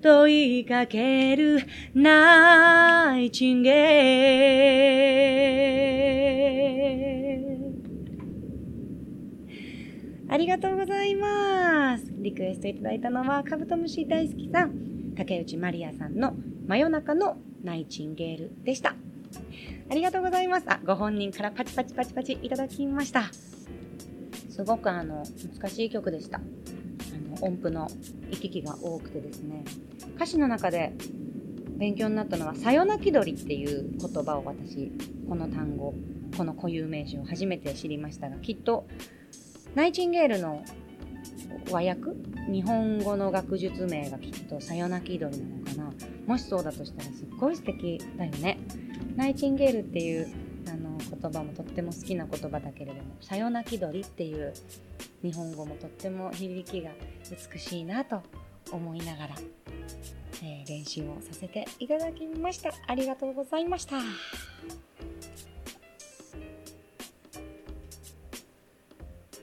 [0.00, 1.58] 問いかける
[1.94, 12.04] ナイチンゲーありがとうございます。
[12.18, 16.36] リクエストいただいたのはカブトムシ大好きさん、竹内まりやさんの
[16.68, 18.94] 真夜中のナイチンゲールでした。
[19.90, 20.66] ありがとうございます。
[20.68, 23.24] あ、ご本人からパチパチパチパチいただきました。
[24.54, 25.24] すごくあの、
[25.60, 26.38] 難しい曲でした。
[26.38, 26.40] あ
[27.40, 27.88] の、音符の
[28.30, 29.64] 行き来が多くてですね。
[30.14, 30.92] 歌詞の中で
[31.76, 34.92] 勉強になったのは、さよなき鳥っていう言葉を私、
[35.28, 35.92] この単語、
[36.36, 38.86] この固有名詞を初めて知りましたが、きっと、
[39.74, 40.62] ナイチンゲールの
[41.72, 42.12] 和訳
[42.48, 45.92] 日本語の学術名がきっとさよなき鳥なのかな
[46.28, 48.58] もしそうだとしたらすっごい素敵だよね。
[49.16, 50.43] ナイチンゲールっていう
[51.24, 54.52] 言葉もとっても好きな言葉だけれども「さよなき鳥」っていう
[55.22, 56.90] 日本語もとっても響きが
[57.52, 58.22] 美しいなと
[58.70, 59.34] 思いながら
[60.42, 62.70] えー、練習をさせていただきました。
[62.86, 63.96] ありがとうございました。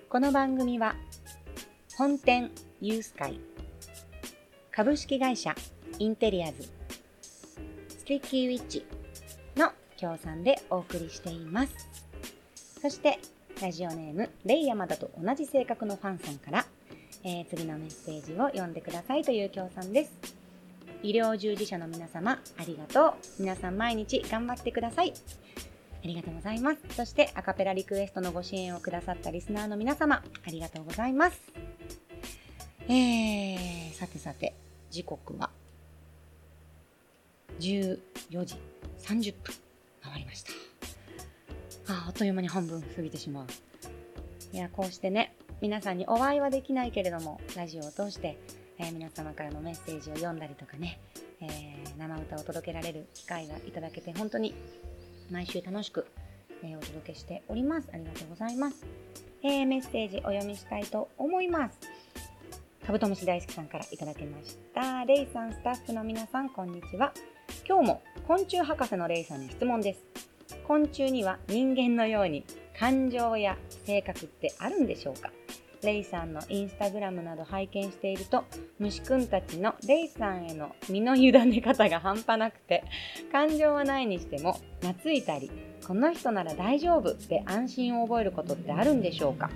[0.08, 0.96] この番組は
[1.98, 3.40] 本店ユース会
[4.70, 5.56] 株式会社
[5.98, 6.70] インテリアズ
[7.88, 8.86] スティッキーウィッチ
[10.02, 11.88] 協賛でお送りしています。
[12.82, 13.20] そして
[13.62, 16.66] ラジオネームレイヤマダと同じ性格のファンさんから、
[17.24, 20.12] えー、次のメッセージを読んでくださいという協賛です。
[21.04, 23.14] 医療従事者の皆様、ありがとう。
[23.40, 25.14] 皆さん毎日頑張ってください。
[26.04, 26.78] ありがとうございます。
[26.96, 31.40] そしてアカペラリクエストのご支援をくださったリスナーの皆様、ありがとうございます。
[32.88, 34.56] えー、さてさて、
[34.90, 35.52] 時刻は
[37.60, 38.00] 14
[38.46, 38.56] 時
[39.04, 39.54] 30分
[40.02, 40.52] 回りました。
[41.88, 43.48] ああっという間に半分過ぎてしまう。
[44.54, 48.38] いや、こうしてね、皆さんにお会いはできないけれども、ラジオを通して
[48.82, 51.00] えー、皆様からのメッセージを読んだりとかね、
[51.40, 54.56] えー、生歌を届けられる機会がいただけて本当に
[55.32, 56.08] 毎週楽しく、
[56.64, 57.90] えー、お届けしております。
[57.94, 58.84] ありがとうございます。
[59.44, 61.78] えメッセージお読みしたいと思います。
[62.86, 65.06] カブトムシ大好きさんからいただきました。
[65.06, 67.14] レイさん、スタッフの皆さん、こんにちは。
[67.68, 70.04] 今日も昆虫博士のレイさんに質問です。
[70.68, 72.46] 昆虫には人間のように
[72.78, 75.32] 感情や性格ってあるんでしょうか？
[75.84, 78.44] レイさんのインスタグラムなど拝見していると
[78.78, 82.84] 虫くんたちのレイさんへの身の委ね方が半端なくて
[83.32, 85.50] 感情はないにしても懐いたり
[85.88, 89.50] この人なら大丈夫って安心を覚えることってあるんでしょうか？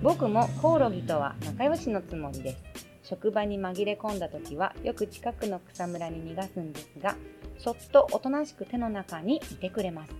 [0.00, 2.62] 僕もコオロギとは仲良しのつもりです。
[3.02, 7.16] 職場に紛れ込んだ時はよく近くの草むらに逃がすんですが
[7.58, 10.12] そっとおとなしく手の中にいてくれます。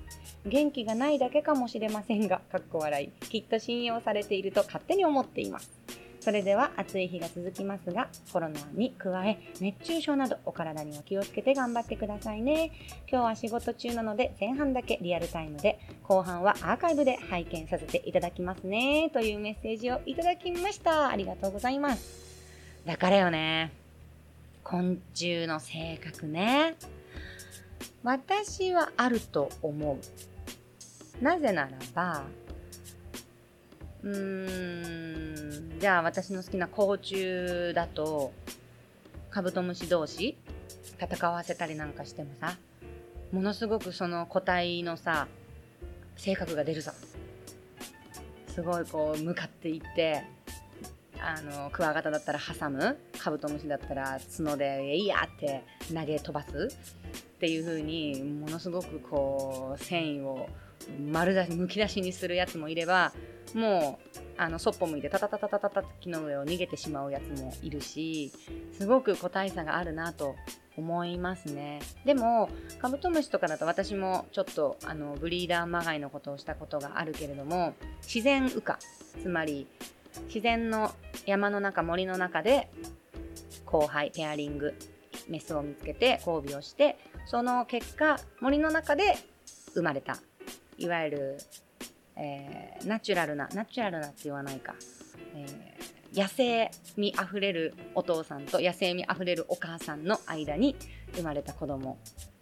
[0.46, 3.08] 元気がないだけかもしれませんがかっこ笑い。
[3.26, 5.70] きっと信用されていると勝手に思っています。
[6.20, 12.72] それでは暑い日が続きますがコロナに加え熱中症などお体には気をつけて頑張ってくださいね。
[13.10, 19.10] 今日は仕事中なので前半だけリアルタイムで後半はアーカイブで拝見させていただきますね。
[19.12, 21.10] というメッセージをいただきました。
[21.10, 22.24] ありがとうございます。
[22.86, 23.72] だからよね。
[24.62, 26.76] 昆虫の性格ね。
[28.04, 29.98] 私はあると思
[31.20, 31.24] う。
[31.24, 32.24] なぜならば
[34.02, 38.32] うーんじゃあ私の好きな甲虫だと
[39.30, 40.36] カブトムシ同士
[41.00, 42.56] 戦わせたりなんかしてもさ
[43.32, 45.26] ものすごくその個体のさ
[46.16, 46.92] 性格が出るさ。
[48.54, 50.22] すごいこう向かっていって
[51.26, 56.68] あのクワガタだったら挟むカブトムシだったら角で「えいや!」って投げ飛ばす
[57.36, 60.48] っていう風にものすごくこう繊維を
[61.10, 63.12] 丸出しむき出しにするやつもいれば
[63.54, 68.32] もうあのそっぽ向いてタタタタタタタ木の上を逃げてしまうやつもいるし
[68.76, 70.34] すごく個体差があるなと
[70.76, 72.48] 思いますねでも
[72.80, 78.78] カブトムシとかだと私もちょっとあのブリーダーまがいのことをしたことがあるけれども自然羽化
[79.22, 79.68] つまり
[80.26, 80.92] 自然の
[81.26, 82.70] 山の中森の中で
[83.64, 84.74] 交配ペアリング
[85.28, 89.16] メスを見つけて交尾をしてその結果森の中で
[89.74, 90.18] 生まれた。
[90.76, 91.38] いわゆる
[92.16, 94.74] えー、ナチュラルなナチュラルなって言わないか、
[95.34, 100.76] えー、野生味あふれるお父さんと野生味あふれるお母さんの間に
[101.14, 101.98] 生まれた子供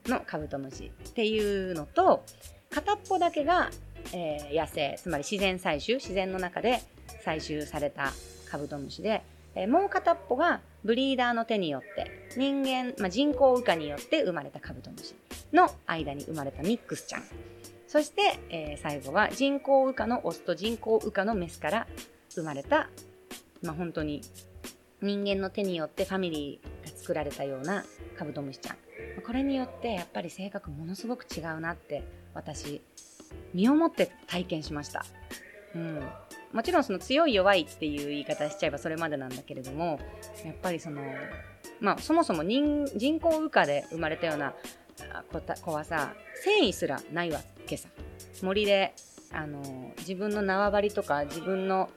[0.06, 2.24] のカブトムシっていうのと
[2.70, 3.70] 片っぽだけが、
[4.12, 6.82] えー、野生つまり自然採集自然の中で
[7.24, 8.12] 採集された
[8.50, 9.22] カブトムシで、
[9.54, 15.14] えー、もう片っぽがブリーダーの手によって人間、まあ、人工羽化によって生まれたカブトムシ
[15.52, 17.22] の間に生まれたミックスちゃん。
[17.86, 21.86] そして、えー、最後は人工羽化のオスと人工羽化のメスから
[22.30, 22.88] 生まれた、
[23.62, 24.22] まあ、本当に
[25.02, 27.84] 人間の手によってファミリーが作られたような
[28.16, 28.76] カブトムシちゃん。
[29.24, 32.02] これによってやっぱり性格ものすごく違うなって
[32.34, 32.80] 私
[33.52, 35.04] 身をもって体験しました、
[35.74, 36.02] うん、
[36.52, 39.98] もちろんその強い弱いっていう言い方しちゃえばそれまでなんだけれども
[40.44, 41.02] やっぱりその
[41.80, 44.54] まあそもそも人工羽化で生まれたような
[45.62, 47.88] 子はさ繊維すらないわけさ。
[48.42, 48.94] 森で
[49.32, 51.88] あの自分の縄張りとか自分の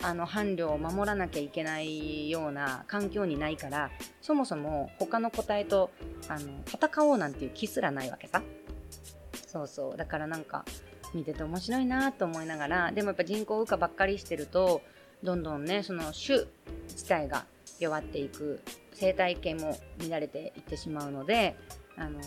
[0.00, 5.90] あの伴侶を守らなきゃいけないような環境にないからそもそも他の個体と
[6.28, 8.42] あの戦おうなんていう気すらないわけさ。
[9.46, 9.96] そうそう。
[9.96, 10.64] だからなんか
[11.14, 14.82] 見てて面白いなと思いながらでもやっぱ人工羽化ばっかりしてると
[15.22, 16.44] どんどんねその種
[16.88, 17.46] 自体が
[17.80, 18.60] 弱っていく
[18.92, 21.56] 生態系も乱れていってしまうので
[21.96, 22.20] あの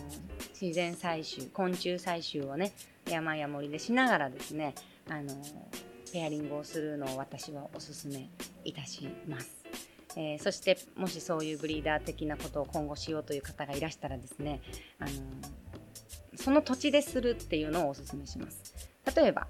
[0.60, 2.74] 自然採集昆虫採集をね
[3.10, 4.76] 山や森でしながらですね
[5.10, 5.34] あの
[6.12, 8.30] ペアリングをするのを私はおすすめ
[8.66, 9.62] いたします。
[10.18, 14.60] えー、そしてもしそういうブリーダー的なことを今後しようという方がいらしたらですね、
[15.00, 15.12] あの
[16.42, 18.90] その土地でするっていうのをおすすめします。
[19.16, 19.48] 例えば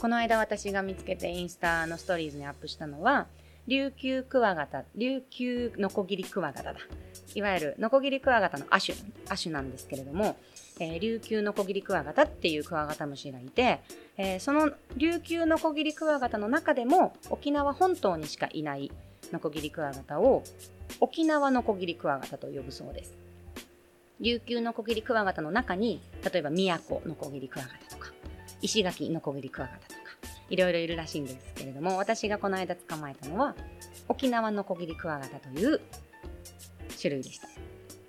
[0.00, 3.26] この間私が見つけてインスタのストーリーズにアップしたのは
[3.68, 6.80] 琉球クワガタ琉球ノコギリクワガタだ
[7.34, 10.36] いわゆるノコギリクワガタの亜種亜種なんですけれども、
[10.80, 13.80] えー、琉球ノコギリクワガタっていうクワガタムシがいて、
[14.16, 18.90] えー、その琉球ノコギリクワガタの中でも沖縄本島にしかいない
[19.32, 20.42] ノコギリクワガタを
[20.98, 23.21] 沖縄ノコギリクワガタと呼ぶそうです
[24.22, 26.00] 琉球ノコギリクワガタの中に
[26.32, 28.12] 例えば宮古ノコギリクワガタとか
[28.62, 30.00] 石垣ノコギリクワガタとか
[30.48, 33.56] いろいろいるらしいんですけれども私がこの間捕まえたのは
[34.08, 35.80] 沖縄ノコギリクワガタという
[37.00, 37.48] 種類でした。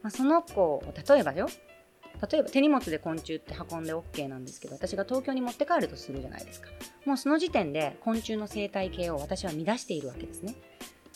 [0.04, 1.48] まあ、その子を例えばよ
[2.32, 6.68] 例えば手荷物で昆虫って運んで OK なんですけど私が東京に持って帰るとするじゃないですか。
[7.06, 10.56] もうその時点で昆虫の生態系を私は乱しているわけですね、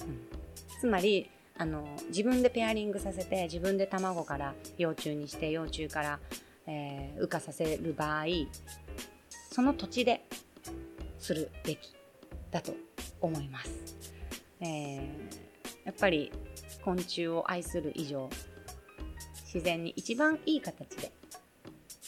[0.02, 6.20] うん、つまりあの自分でペアリングさせて自分で卵から幼虫にして幼虫から、
[6.68, 8.26] えー、羽化させる場合
[9.52, 10.26] その土地で
[11.18, 11.96] するべき
[12.52, 12.74] だと
[13.22, 13.72] 思います、
[14.62, 15.00] えー、
[15.84, 16.32] やっぱり
[16.84, 18.30] 昆虫を愛する以上
[19.46, 21.12] 自然に一番いい形で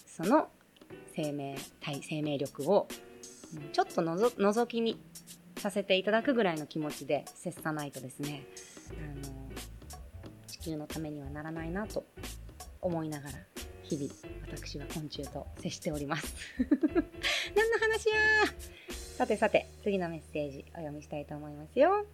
[0.06, 0.50] その
[1.16, 2.88] 生命体生命力を
[3.74, 5.00] ちょっとのぞき見
[5.58, 8.46] させていただくぐらいの気持ちで接さないとですね
[10.70, 12.06] 地球のためにはならないなと
[12.82, 13.38] 思いながら
[13.82, 14.12] 日々
[14.48, 16.36] 私は昆虫と接しております。
[17.56, 18.16] 何の話や
[19.18, 22.06] さてさて次のメッセージお読みしたいと思いますよ。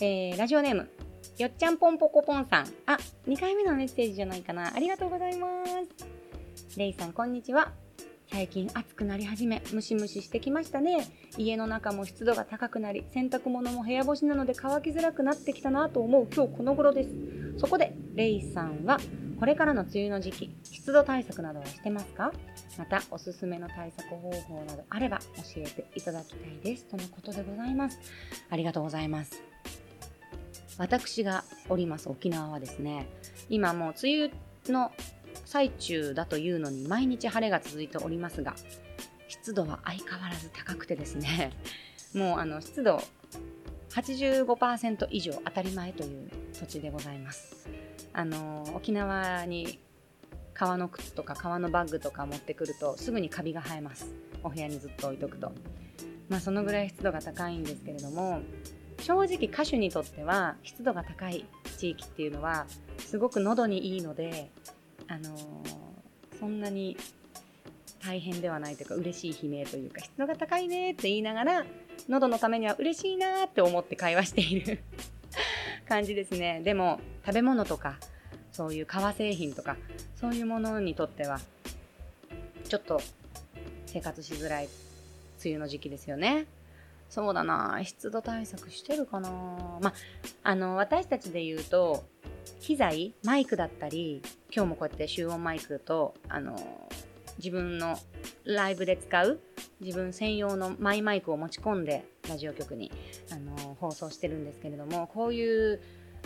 [0.00, 0.88] えー、ラジオネーム
[1.36, 2.66] よっちゃんぽんぽこぽんさん。
[2.86, 2.96] あ
[3.26, 4.74] 2回目のメッセージじゃないかな。
[4.74, 6.78] ありがとうございます。
[6.78, 7.81] レイさんこんにちは。
[8.32, 11.06] 最近暑くなり始めムシムシしてきましたね。
[11.36, 17.10] 家の中も湿度が高くなり洗濯物も部屋干しなので乾きづらくなってきたなと思う今日この頃です。
[17.58, 18.98] そこでレイさんは
[19.38, 22.32] これからの梅雨の時期湿度対策などはしてますか？
[22.78, 26.86] またおすすめの対策方法などあれば教えていただきたいです。
[26.86, 28.00] とのことでございます。
[28.48, 29.42] ありがとうございます。
[30.78, 33.06] 私がおります沖縄はですね
[33.50, 34.30] 今もう梅
[34.64, 34.90] 雨の
[35.52, 38.54] 最中だというのに毎日晴れが続いておりますが
[39.28, 41.52] 湿度は相変わらず高くてですね
[42.16, 43.02] もうあの湿度
[43.90, 47.68] 85%以上当たり前という土地でございます。
[48.14, 49.78] あの沖縄に
[50.54, 54.06] 革の靴とか革のバッグとか持ってくるとすぐにカビが生えます。
[54.42, 55.52] お部屋にずっと置いとくと。
[56.30, 58.40] まあそのぐらい湿度が高いんですけれども
[59.00, 61.44] 正直歌手にとっては湿度が高い
[61.76, 64.50] 地域っていうのはすごく喉にいいので
[65.12, 65.62] あの、
[66.40, 66.96] そんなに
[68.04, 71.64] 大変ではないというか嬉しい悲鳴というか湿度が高いねって言いながら
[72.08, 74.80] 喉のためには嬉しいなって思って会話している
[75.88, 76.60] 感じですね。
[76.64, 77.98] でも食べ物とか
[78.50, 79.76] そういう革製品とか
[80.16, 81.40] そういうものにとっては
[82.68, 83.00] ちょっと
[83.86, 84.68] 生活しづらい
[85.44, 86.46] 梅雨の時期ですよね。
[87.08, 89.28] そうだな湿度対策してるかな
[89.82, 89.94] まあ
[90.42, 92.04] あの私たちで言うと
[92.60, 94.22] 機材マイクだったり
[94.54, 96.56] 今日もこうやって集音マイクとあの
[97.38, 97.98] 自分の
[98.44, 99.40] ライブで使う
[99.80, 102.92] 自分専用のマイマイクを持ち込んでラジオ局に
[103.32, 105.80] あの放送してるんですけれどもこういう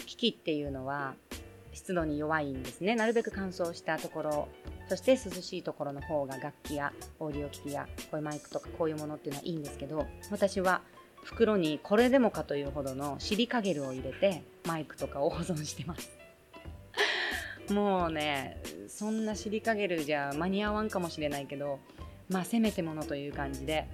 [0.04, 1.14] 機器っていうのは
[1.72, 2.96] 湿度に弱いんですね。
[2.96, 4.48] なるべく乾燥したところ
[4.88, 10.82] そして涼しいところの方が楽器やオーディオ機器やこういうマイクとかこういうものっていうのはいいんですけど私は
[11.26, 16.10] 袋にこれでもかというほどのシリカゲルを入れてマイクとかを保存してます。
[17.68, 21.80] もうねそんなシリカゲルじゃ間に合わんかもしれないけど
[22.28, 23.88] まあせめてものという感じで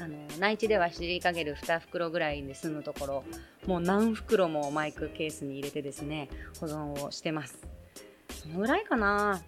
[0.00, 3.24] あの内地ではシリカゲル2袋ぐらいで済むところ
[3.66, 7.58] もう何袋もマイクケースに入れてですね保存をしてます。
[8.30, 9.42] そのぐらいかな。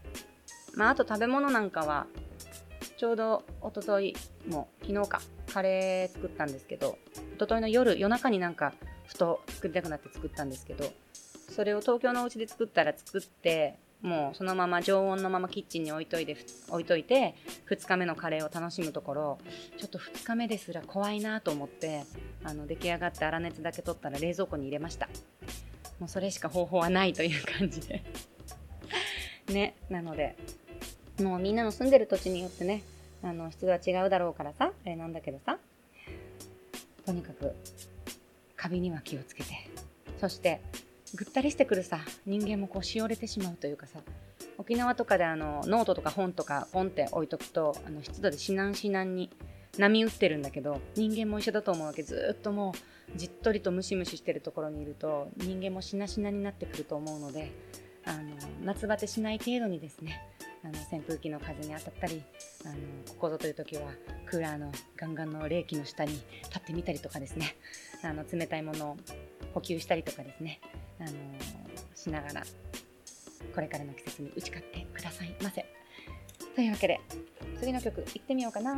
[0.74, 2.06] まああと食べ物なんかは
[2.96, 4.14] ちょうどおととい
[4.48, 5.20] も昨日か
[5.52, 6.98] カレー作ったんですけど
[7.34, 8.72] おとといの夜夜中になんか
[9.06, 10.84] ふと作りたくなって作ったんですけど
[11.54, 16.36] それを東京のお家で作ったら作ってもうそのまま常温のままキッチンに置いといて
[16.68, 17.34] 置いといて
[17.70, 19.38] 2日目のカレーを楽しむところ
[19.78, 22.04] ちょっと2日目ですら怖いなと思って
[22.44, 25.08] あの出来上がって粗熱だけ取ったら冷蔵庫に入れました。
[25.98, 28.02] もうそれしか方法はないという感じで。
[29.48, 30.36] ねなので
[31.22, 32.82] もうみんなの住んでる土地によってね
[33.22, 35.58] あの質は違うだろうからさあれなんだけどさ
[37.04, 37.54] とにかく
[38.56, 39.50] カビには気をつけて
[40.20, 40.60] そして
[41.14, 44.00] ぐったりしてくるさ人間もこうしおれてしまうというかさ
[44.58, 49.30] 沖縄とかであのノートとか本とかポンって置いとくとあの湿度でしなんしなんに
[49.78, 52.02] 波打ってるんだけど人間も一緒だと思うわけ。
[52.02, 52.72] ずっとも
[53.14, 57.52] うじっとりとムシムシしてるところにいると人間もしなしなになってくると思うので
[58.06, 58.22] あの
[58.64, 60.22] 夏バテしない程度にですね
[60.64, 62.22] あの扇風機の風に当たったり
[62.64, 62.74] あの
[63.08, 63.82] ここぞという時は
[64.24, 67.56] クーラーのガンガンの冷気の下に立ってみたりとかですね
[68.02, 68.96] あの冷たいものを
[69.54, 70.60] 補給したりとかですね
[71.00, 71.10] あの
[71.94, 72.42] しながら
[73.54, 75.64] これからの季節に打ち勝ってくださいませ。
[76.54, 77.00] というわけで
[77.60, 78.76] 次の曲いってみようかな。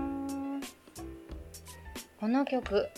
[2.21, 2.89] この曲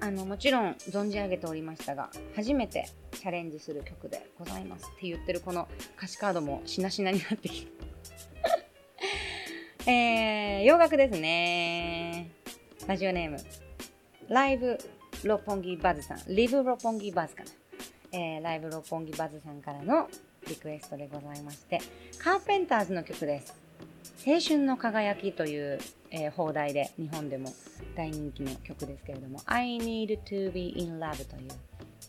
[0.00, 2.88] あのもちろん存じ上げておりましたが初めて
[3.22, 4.86] チャレンジする曲でございます。
[4.86, 7.72] って言ってるこの歌詞カードもしなしなになってきて
[9.86, 12.32] えー、洋楽ですね。
[12.88, 13.36] ラジオネーム。
[14.28, 14.76] ライブ
[15.22, 16.34] 六本木バズさん。
[16.34, 17.50] リブ六本木バズかな。
[18.10, 20.08] えー、ライブ六本木バズさんからの
[20.48, 21.80] リクエストでございまして、
[22.18, 23.54] カーペンターズの曲です。
[24.26, 25.78] 青春の輝きという、
[26.10, 27.52] えー、放題で日本でも
[27.94, 31.50] 大人気の曲ですけれども、I need to be in love という、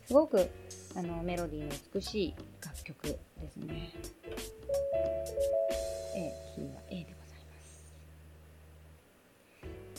[0.07, 0.49] すごく
[0.95, 3.19] あのメロディーの美しい楽曲で
[3.51, 3.91] すね。
[6.15, 7.59] えー、キーは A でございま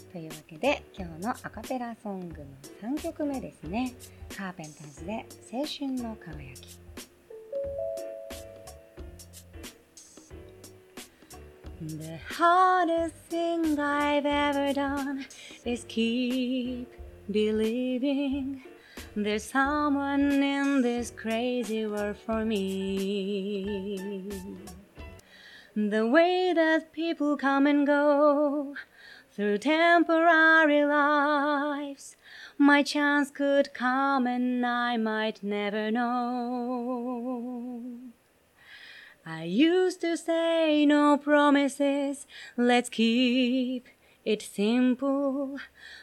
[0.01, 0.13] す。
[0.13, 2.43] というわけで、今日のアカペラソング
[2.83, 3.95] の3曲目ですね。
[4.37, 6.79] カーペンターズで青春の輝き
[11.81, 15.27] The hardest thing I've ever done
[15.65, 16.89] is keep
[17.31, 18.63] believing
[19.17, 24.29] there's someone in this crazy world for me.
[25.77, 28.75] The way that people come and go
[29.31, 32.17] through temporary lives,
[32.59, 37.83] my chance could come and I might never know.
[39.27, 43.87] I used to say no promises, let's keep
[44.25, 45.59] it simple.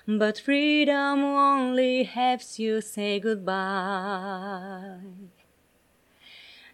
[0.07, 4.99] But freedom only helps you say goodbye.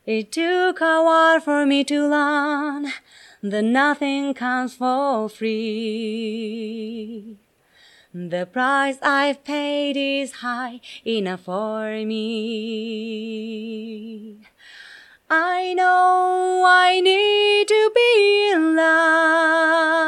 [0.06, 2.94] It took a while for me to learn
[3.44, 5.68] that nothing comes for free.
[8.14, 12.88] The price I've paid is high enough for me.
[15.30, 20.08] I know I need to be in love.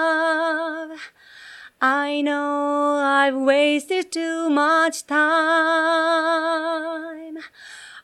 [1.81, 5.19] I know I've wasted too much time.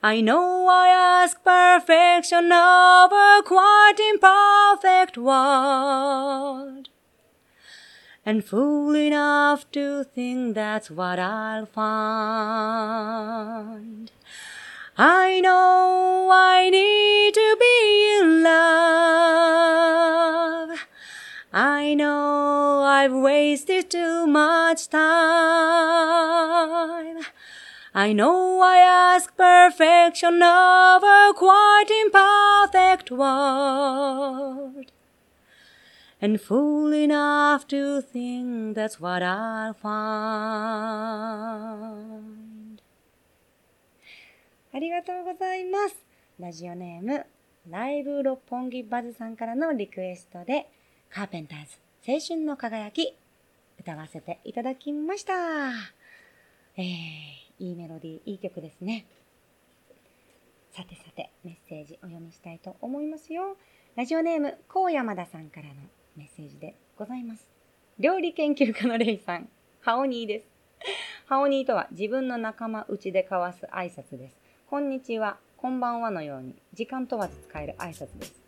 [0.02, 6.88] I know I ask perfection of a quite imperfect world.
[8.26, 11.90] And fool enough to think that's what I'll find.
[14.98, 19.76] I know I need to be in love.
[21.58, 25.06] I know I've wasted too much time.
[27.94, 28.80] I know I
[29.16, 34.92] ask perfection of a quite imperfect world.
[36.22, 39.96] And fool enough to think that's what I'll find.
[44.74, 45.96] ありがとうございます。
[46.38, 47.26] ラジオネーム、
[47.70, 50.70] ライブ六本木バズさんからのリクエストで、
[51.16, 53.16] カーペンターズ、青春の輝き、
[53.80, 55.34] 歌わせていただきました。
[56.76, 56.84] えー、
[57.58, 59.06] いいメロディー、いい曲ですね。
[60.74, 63.56] さてさて、メッセージお読みしたいと思いますよ。
[63.96, 65.76] ラジオネーム、高山田さんからの
[66.18, 67.48] メッセージでございます。
[67.98, 69.48] 料理研究家のレイさん、
[69.80, 70.48] ハオニーです。
[71.28, 74.36] ハオニーとは自分の仲間内で交わす挨拶です。
[74.70, 78.45] こんにちは、こんばんはのように時間問わず使える挨拶です。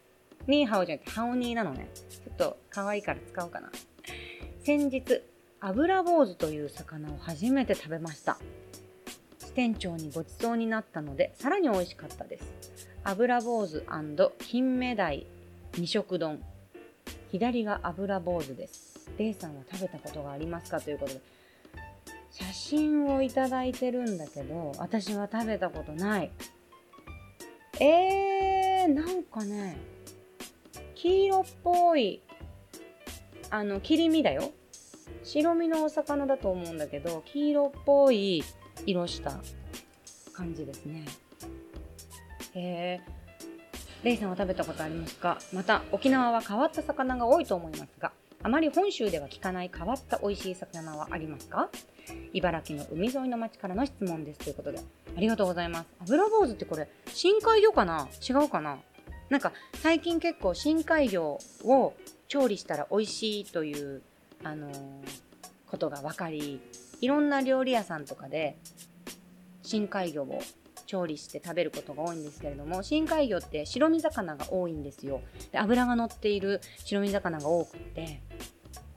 [0.47, 1.89] ニーハオじゃなくてハオニーなのね。
[1.93, 3.69] ちょっと可愛いから使おうかな。
[4.63, 5.21] 先日、
[5.59, 8.37] アブラボウズという魚を初めて食べました。
[9.39, 12.87] 支店長にごちそうになったので、さらに美味しかったです。
[13.03, 13.85] アブラボウズ
[14.39, 15.25] 金目鯛
[15.77, 16.43] 二色丼。
[17.31, 19.09] 左がアブラボウズです。
[19.17, 21.21] レイさんは食べたことがありますかということで、
[22.31, 26.31] 写真をいただいてるんだけど、私は食べたことない。
[27.79, 29.77] えー、なんかね、
[30.99, 32.23] 黄色っぽい、
[33.51, 34.51] あの、切り身だよ。
[35.23, 38.43] 白身のお魚だと思うんだけど、黄色っぽい
[38.87, 39.37] 色した
[40.33, 41.05] 感じですね。
[42.55, 43.17] へー。
[44.03, 45.37] レイさんは食べたことありますか？
[45.53, 51.69] また、沖縄は変わった魚が多いと思いますが、あまり本州では聞かない変わった美味しい魚はありますか？
[52.33, 54.79] 茨城の海沿いの町からの質問ですということで、
[55.15, 55.85] ありがとうございます。
[56.01, 58.07] 油坊主ってこれ、深海魚かな？
[58.27, 58.79] 違うかな？
[59.29, 61.93] なんか、最近結構深海魚を
[62.27, 64.01] 調理したら美味しいという、
[64.43, 65.27] あのー
[65.67, 66.61] ことが分かり、
[67.01, 68.57] いろんな料理屋さんとかで
[69.61, 70.41] 深海魚を
[70.85, 75.21] 調理して食べることが多いんですけれども深海魚って白身魚が多いんですよ。
[75.51, 78.21] で脂が乗っている白身魚が多くって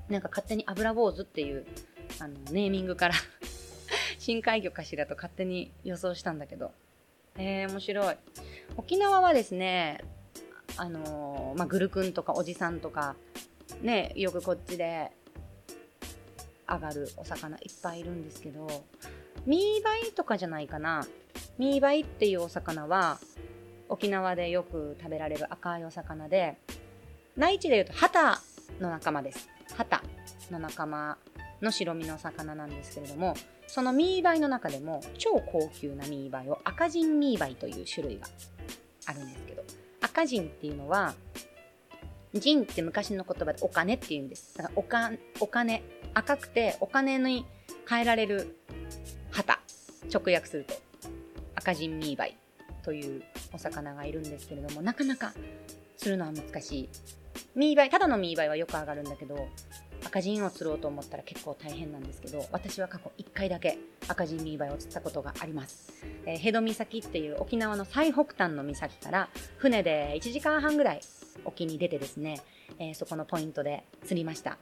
[0.09, 1.67] なんか勝手に油坊主っていう
[2.21, 3.15] あのネーミングから
[4.19, 6.73] 深海魚かしらと勝手に予想したんだけど。
[7.37, 8.17] えー、面白い。
[8.77, 10.01] 沖縄はですね
[10.77, 13.17] あのーまあ、グルクンとかおじさんとか
[13.83, 15.11] ねよくこっちで
[16.69, 18.69] 上がるお魚いっぱいいるんですけど
[19.47, 21.07] ミーバイとかじゃないかな。
[21.59, 23.19] ミーバイっていうお魚は
[23.89, 26.57] 沖縄でよく食べられる赤いお魚で
[27.37, 28.41] 内地でいうとハタ
[28.81, 29.49] の仲間です。
[29.77, 30.03] ハタ
[30.51, 31.19] の仲間
[31.61, 33.35] の白身の魚なんですけれども
[33.67, 38.27] そのミーバイの中でも超高級なミーバイを赤仁ミーバイという種類が
[39.07, 39.63] あるんですけど
[40.11, 41.15] 赤人っていうのは
[42.35, 44.57] 人って昔の言葉でお金っていうんです。
[44.57, 45.83] だからおかお金
[46.15, 47.47] 赤くてお金に
[47.89, 48.57] 変えられる
[49.31, 49.61] 旗。
[50.13, 50.75] 直訳すると。
[51.55, 52.37] 赤人ミーバイ
[52.83, 55.33] というお魚がいるんですけれどもなかなか
[55.97, 56.89] するのは難しい。
[57.55, 59.49] ミーバイただのミーバイはよく上がるんだけど
[60.05, 63.79] 赤人を釣ろうと思ったら結構大変なんですけど私は過去1回だけ
[64.09, 65.93] 赤人ミーバイを釣ったことがあります、
[66.27, 71.01] えー、ヘド岬っていう沖縄の最北端の岬から船で1時間半ぐらい
[71.45, 72.41] 沖に出てですね、
[72.79, 74.59] えー、そこのポイントで釣りました。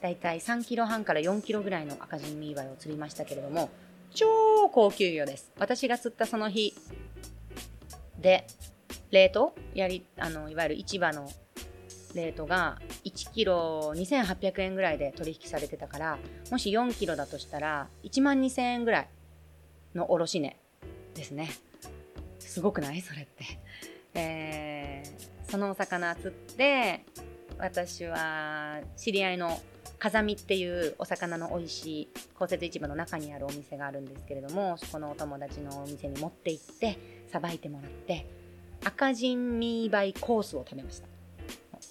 [0.00, 3.70] だいたい3キロ半から4キロぐらいの赤字ミーバイを釣りましたけれども、
[4.14, 4.26] 超
[4.70, 5.52] 高級魚です。
[5.58, 6.74] 私が釣ったその日
[8.20, 8.46] で、
[9.10, 11.28] 冷凍やり、あの、いわゆる市場の
[12.14, 16.18] レートが1キロ2800円ぐらいで取引されてたから、
[16.50, 19.08] もし4キロだとしたら1万2000円ぐらい
[19.94, 20.56] の卸値
[21.14, 21.50] ですね。
[22.38, 23.00] すごくない？
[23.00, 23.44] それって。
[24.14, 27.04] えー、そのお魚釣って、
[27.58, 29.60] 私は知り合いの
[29.98, 38.24] 風見っていうお魚の美味しい公設市場の中にあるお店があるんですけれどもそこのお友達のお店に持って行ってさばいてもらって
[38.84, 41.07] 赤人ミーバイコースを食べました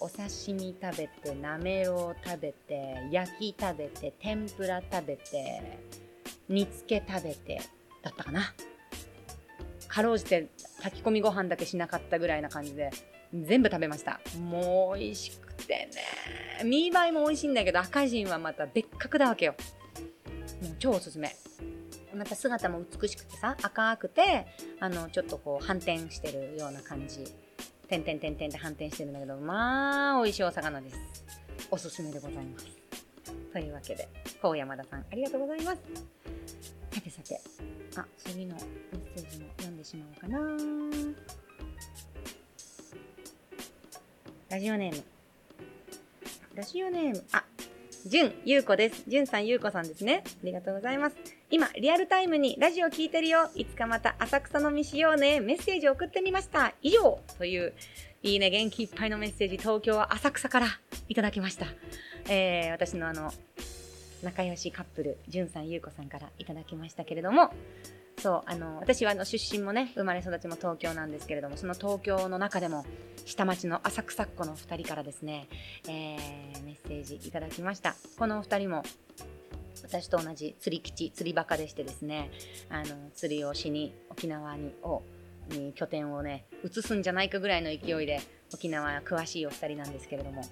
[0.00, 5.78] お刺身食べてなめろう食べて焼き食べて天ぷら食べて
[6.48, 7.60] 煮つけ食べて
[8.02, 8.54] だったかな。
[9.88, 10.48] かろうじて
[10.82, 12.90] 炊き込みご飯だけしなかったぐらいな感じで
[13.32, 14.20] 全部食べました。
[14.38, 15.88] もう美味しくて
[16.60, 16.64] ね。
[16.64, 19.54] ミーバイも美味しいんだけど赤人はまた別格だわけよ。
[20.62, 21.34] もう超おすすめ。
[22.14, 24.46] また姿も美しくてさ赤くて
[24.80, 27.24] あのちょっとこう反転してるような感じ。
[27.88, 31.00] 点点点々で反転してるんだけどまあ美味しいお魚です。
[31.70, 32.66] おすすめでございます。
[33.52, 34.08] というわけで
[34.42, 35.78] 高山田さんありがとうございます。
[36.92, 37.40] さてさて
[37.96, 40.38] あ次のメッセージも読んでしまおうかな。
[44.50, 45.04] ラジオネーム。
[46.54, 47.24] ラジオネーム。
[47.32, 47.44] あ
[48.06, 49.02] じゅんゆうこです。
[49.08, 50.22] じゅんさんゆうこさんですね。
[50.24, 51.16] ありがとうございます。
[51.50, 53.50] 今、リアルタイムにラジオ聞いてるよ。
[53.56, 55.40] いつかまた浅草飲みしようね。
[55.40, 56.74] メッセージ送ってみました。
[56.80, 57.74] 以上という、
[58.22, 60.66] いいね、元気いっぱいのメッセージ、東京は浅草から
[61.08, 61.66] いただきました。
[62.28, 63.32] えー、私のあの、
[64.22, 67.52] 仲良しカップル、じゅんさんゆうこさんからいただきましたけれども、
[68.18, 72.84] そうあの私はあの出身もね生まれ育ちも東京なんですけれどもその東京の中でも
[73.24, 75.48] 下町の浅草っ子の2人からですね、
[75.88, 77.94] えー、メッセージいただきました。
[78.18, 78.82] この2人も
[79.84, 82.30] 私と同じ釣り基地釣りバカでしてですね
[82.68, 85.02] あの釣りをしに沖縄にを
[85.50, 88.20] に拠点をね移すんじゃないかぐらいの勢いで
[88.52, 90.42] 沖縄詳しいお二人なんですけれども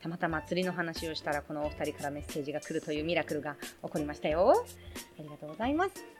[0.00, 4.64] たまたま釣りの話をしたらこのお二人からメッセージが来るというミラクルが起こりましたよ。
[5.18, 6.15] ありがとうございます。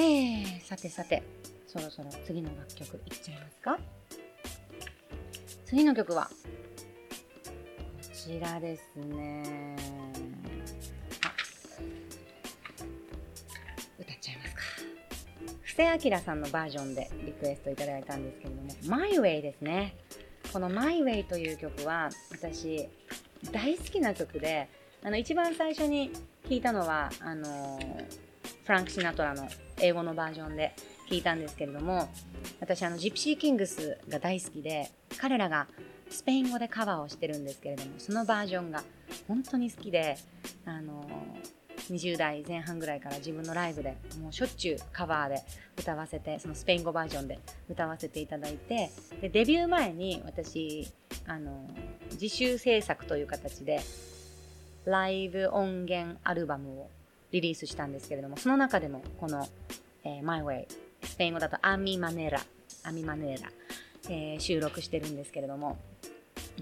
[0.00, 1.24] えー、さてさて、
[1.66, 3.80] そろそろ次の楽曲いっちゃいますか？
[5.64, 6.32] 次の曲は、こ
[8.14, 9.74] ちらですね。
[11.24, 11.34] あ、
[13.98, 14.62] 歌っちゃいますか。
[15.62, 19.96] 布施明さんのバージョンでリクエストいただいたんですけれども、My Way ですね。
[20.52, 22.88] この My Way という曲は、私、
[23.50, 24.68] 大好きな曲で、
[25.02, 26.12] あの、一番最初に
[26.48, 27.80] 聴いたのは、あの
[28.68, 29.48] フランク・シナトラの
[29.80, 30.74] 英語のバージョンで
[31.08, 32.10] 聞いたんですけれども
[32.60, 35.68] 私あのジプシー・キングスが大好きで彼らが
[36.10, 38.84] スペイン語でカバーをしてるんですけれどもそのバージョンが
[39.26, 40.18] 本当に好きで
[40.66, 41.02] あの
[41.90, 45.42] 20代前半ぐらいから自分のライブでもうしょっちゅうカバーで
[45.78, 47.38] 歌わせてそのスペイン語バージョンで
[47.70, 48.90] 歌わせていただいて
[49.22, 50.92] でデビュー前に私
[51.26, 51.66] あの
[52.20, 53.80] 自主制作という形で
[54.84, 56.90] ライブ音源アルバムを
[57.32, 59.46] リリースしたんですけれども、その中でもこの、
[60.04, 60.66] えー、My Way、
[61.02, 62.40] スペイン語だとアミマネラ、
[62.84, 63.50] アミマネラ、
[64.08, 65.78] えー、収録してるんですけれども、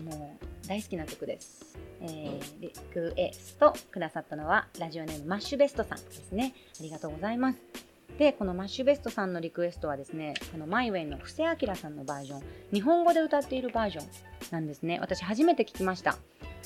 [0.05, 1.77] もう大好きな曲です。
[2.01, 6.55] えー、リクエストくださったのはラジオネームマッシュベストさんですね。
[6.79, 7.59] ありがとうございます。
[8.19, 12.43] で、このマッシュベストさんのリクエストはですね、このマイウェイの布施明さんのバージョン、
[12.73, 14.07] 日本語で歌っているバージョン
[14.51, 14.99] なんですね。
[15.01, 16.17] 私初めて聞きました。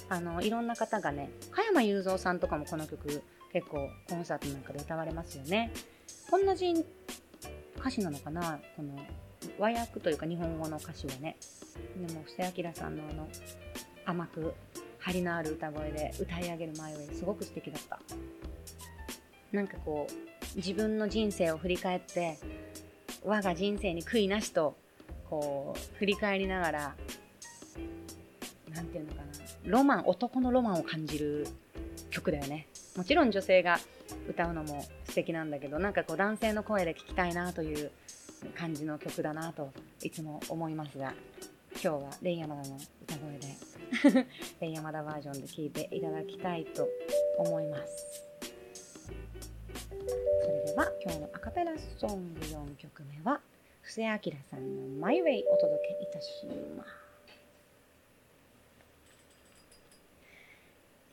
[0.09, 3.23] あの、いろんな方がね、加山雄三さんとかもこの曲
[3.53, 5.73] 結構コンサートなんかで歌われますよね。
[6.31, 6.73] 同じ
[7.77, 8.61] 歌詞なのかな？
[8.77, 8.97] この
[9.59, 11.37] 和訳というか日本語の歌詞はね。
[12.07, 13.29] でも布施明さんのあの
[14.05, 14.55] 甘く
[14.99, 17.99] 張りのある歌声で歌い上げる前よりすごく素敵だった。
[19.51, 22.39] なんかこう自分の人生を振り返って
[23.25, 24.77] 我が人生に悔いなしと
[25.29, 26.95] こう振り返りながら
[28.73, 29.31] 何て言うのかな？
[29.65, 31.49] ロマン男のロマンを感じる
[32.11, 33.79] 曲だよねもちろん女性が
[34.29, 37.91] 歌うのも素敵なんだけどなんかこう男性の声で聴きたいなという
[38.57, 39.71] 感じの曲だなと
[40.03, 41.13] いつも思いますが
[41.73, 44.27] 今日はレイヤマダの歌声で
[44.61, 46.89] レイヤマダバージョンで聴いていただきたいと
[47.39, 48.31] 思います。
[50.43, 53.41] それでは今日のアカペラソング4曲目は
[53.83, 54.19] 布施明
[54.51, 57.00] さんの「マイウェイ」お届けいたします。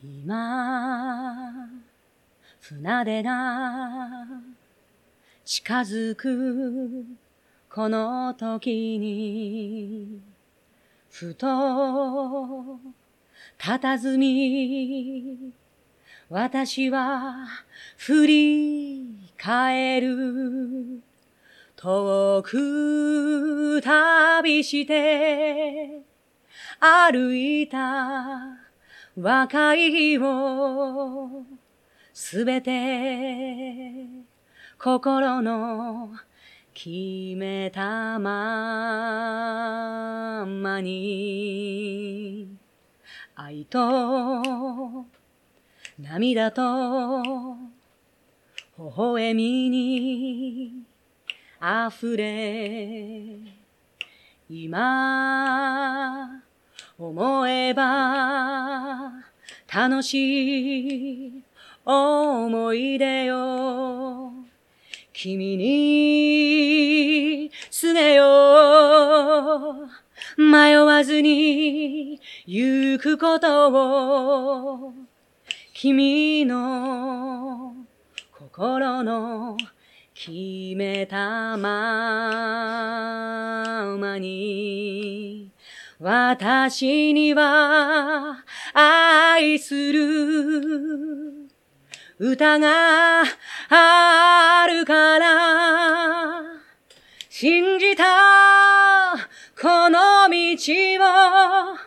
[0.02, 1.70] 今、
[2.60, 4.28] 船出が
[5.44, 7.06] 近づく
[7.70, 10.22] この時に
[11.10, 11.48] ふと、
[13.58, 15.54] 佇み、
[16.30, 17.48] 私は
[17.98, 21.02] 振り返る。
[21.78, 26.02] 遠く旅して
[26.80, 28.67] 歩いた
[29.20, 31.44] 若いを
[32.14, 34.06] すべて
[34.78, 36.12] 心の
[36.72, 38.86] 決めたま
[40.46, 42.56] まに
[43.34, 43.80] 愛と
[45.98, 47.56] 涙と
[48.78, 50.84] 微笑みに
[51.60, 53.40] 溢れ
[54.48, 56.44] 今
[57.00, 59.12] 思えば
[59.72, 61.44] 楽しい
[61.86, 64.34] 思い出よ。
[65.14, 69.88] 君にすねよ。
[70.38, 73.70] 迷わずに行くこと
[74.88, 74.94] を。
[75.74, 77.76] 君の
[78.32, 79.56] 心の
[80.16, 80.32] 決
[80.76, 82.66] めたま
[84.00, 85.52] まに。
[86.00, 88.44] 私には
[88.74, 91.50] 愛する。
[92.20, 93.24] 歌が
[93.70, 96.44] あるから。
[97.30, 98.04] 信じた
[99.60, 100.36] この道
[101.02, 101.78] を。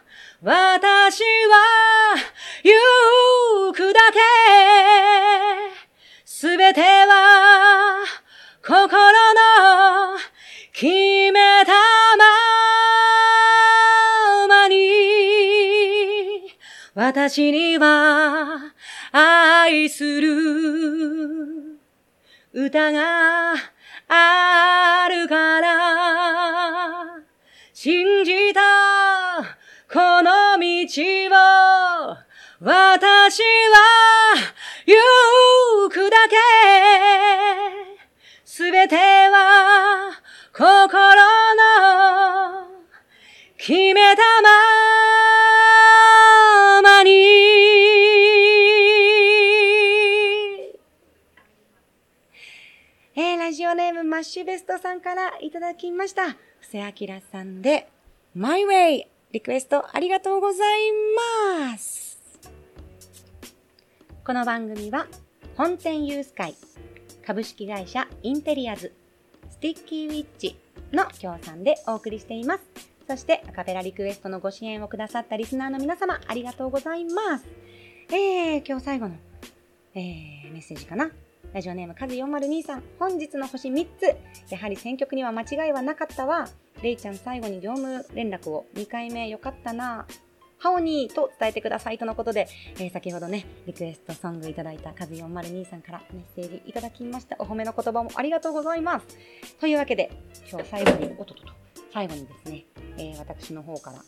[0.42, 2.16] 私は
[2.64, 4.20] 行くだけ。
[6.24, 8.04] すべては
[8.66, 10.18] 心の
[10.72, 10.86] 決
[11.32, 11.72] めた
[12.16, 12.24] ま
[16.94, 18.74] 私には
[19.12, 21.78] 愛する
[22.52, 23.54] 歌が
[24.08, 27.20] あるから
[27.72, 28.60] 信じた
[29.92, 30.66] この道
[31.30, 32.16] を
[32.60, 34.34] 私は
[34.84, 36.36] 行くだけ。
[38.44, 40.10] すべては
[40.52, 40.66] 心
[41.54, 42.68] の
[43.56, 44.59] 決めたま
[54.10, 56.32] マッシュベストさんからいただきました。
[56.32, 56.36] 布
[56.66, 57.88] 布施明さんで、
[58.34, 60.80] My Way リクエストありがとうござい
[61.70, 62.18] ます。
[64.24, 65.06] この番組は、
[65.56, 66.56] 本店ユース会、
[67.24, 68.92] 株式会社インテリアズ、
[69.48, 70.56] スティッキーウィッチ
[70.92, 72.64] の協賛でお送りしています。
[73.06, 77.44] そしてアカペラリクエストのご支援をくださったリスナーの皆様、ありがとうございます。
[78.08, 79.14] えー、今日最後の、
[79.94, 81.12] えー、メッセージかな。
[81.52, 84.52] ラジオネームカズ402さん、本日の星3つ。
[84.52, 86.48] やはり選曲には間違いはなかったわ。
[86.80, 90.06] レイちゃん最後に業務連絡を2回目よかったな。
[90.58, 92.46] ハオニーと伝えてくださいとのことで、
[92.78, 97.34] えー、先ほどね、リクエストソングいただいたカズ402さんからメッセージいただきました。
[97.40, 99.06] お褒めの言葉もありがとうございます。
[99.58, 100.12] というわけで、
[100.48, 101.52] 今日最後に、おととと、
[101.92, 102.64] 最後にですね、
[102.96, 104.04] えー、私の方から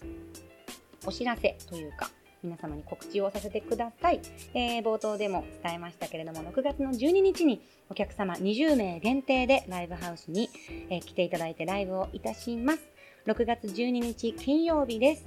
[1.06, 2.08] お知らせというか、
[2.42, 4.20] 皆様に告知をさせてください。
[4.54, 10.50] えー、冒頭でも伝えましたけれども、6月の12日にお客様20名限定でライブハウスに、
[10.90, 12.80] えー、来ていただいてライブをいたします。
[13.26, 15.24] 6月12日金曜日です。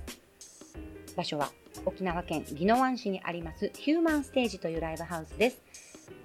[1.15, 1.49] 場所は
[1.85, 5.61] 沖縄県宜野湾市にありますヒューマンステージというライブハウスです。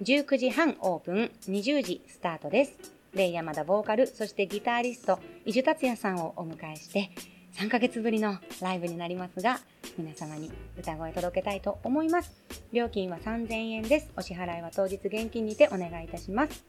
[0.03, 2.77] 19時半オープン、20時スタートです。
[3.13, 7.11] レイヤマダボーカル、そしてギタリスト、伊集達也さんをお迎えして、
[7.55, 9.59] 3ヶ月ぶりのライブになりますが、
[9.97, 12.31] 皆様に歌声届けたいと思います。
[12.71, 14.11] 料金は3000円です。
[14.17, 16.65] お支払いは当日現金にてお願いいたします。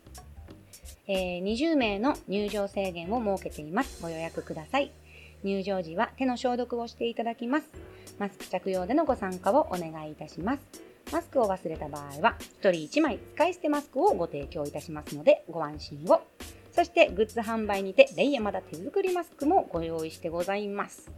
[1.07, 4.03] えー、20名の入場制限を設けています。
[4.03, 4.93] ご予約ください。
[5.43, 7.71] 入場時は手の消毒をしていただきます。
[8.19, 10.61] マスク着用でのご参加をお願いいたします。
[11.13, 16.23] マスクを忘れた場合は、1人1枚使い捨てマスクをご提供いたしますので、ご安心を。
[16.73, 21.11] そしてグッズ販売にてレイヤマダ手作りマスクもご用意してございます。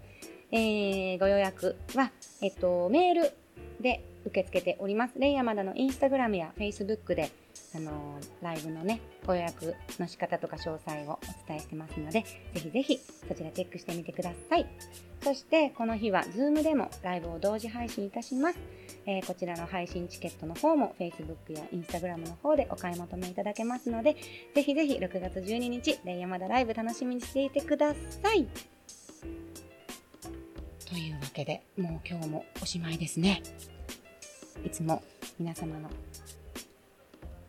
[0.57, 3.33] えー、ご予約は、えっと、メール
[3.81, 5.19] で受け付けております。
[5.19, 7.33] レイヤマダのインスタグラムやフェイスブックで、
[7.75, 14.67] あのー、ライブのね、ご予約の仕方とか詳細をお伝えしてますので、ぜひぜひそちらチェックしてみてください。
[15.25, 18.59] そして、この日は Zoom でもライブを同時配信いたします。
[19.07, 24.17] えー、こちらの配信チケットの方も Facebook や Instagram の方でお買い求めいただけますので、
[24.55, 27.93] ぜひぜひ6月12日、レイヤマダライブ楽しみにしていてくだ
[28.23, 28.74] さい。
[30.95, 33.43] というわけで、もう今日もおしまいですね。
[34.65, 35.03] いつも
[35.41, 35.91] 皆様の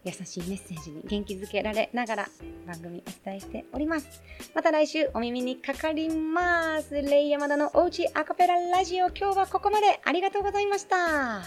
[0.04, 2.28] 優しいメッセージに元気づけられながら
[2.66, 4.24] 番組お伝えしております。
[4.56, 6.96] また来週お耳にかかります。
[6.96, 11.44] レイヤマダのおうちアカペララジオ今日はここまでありがとうございました。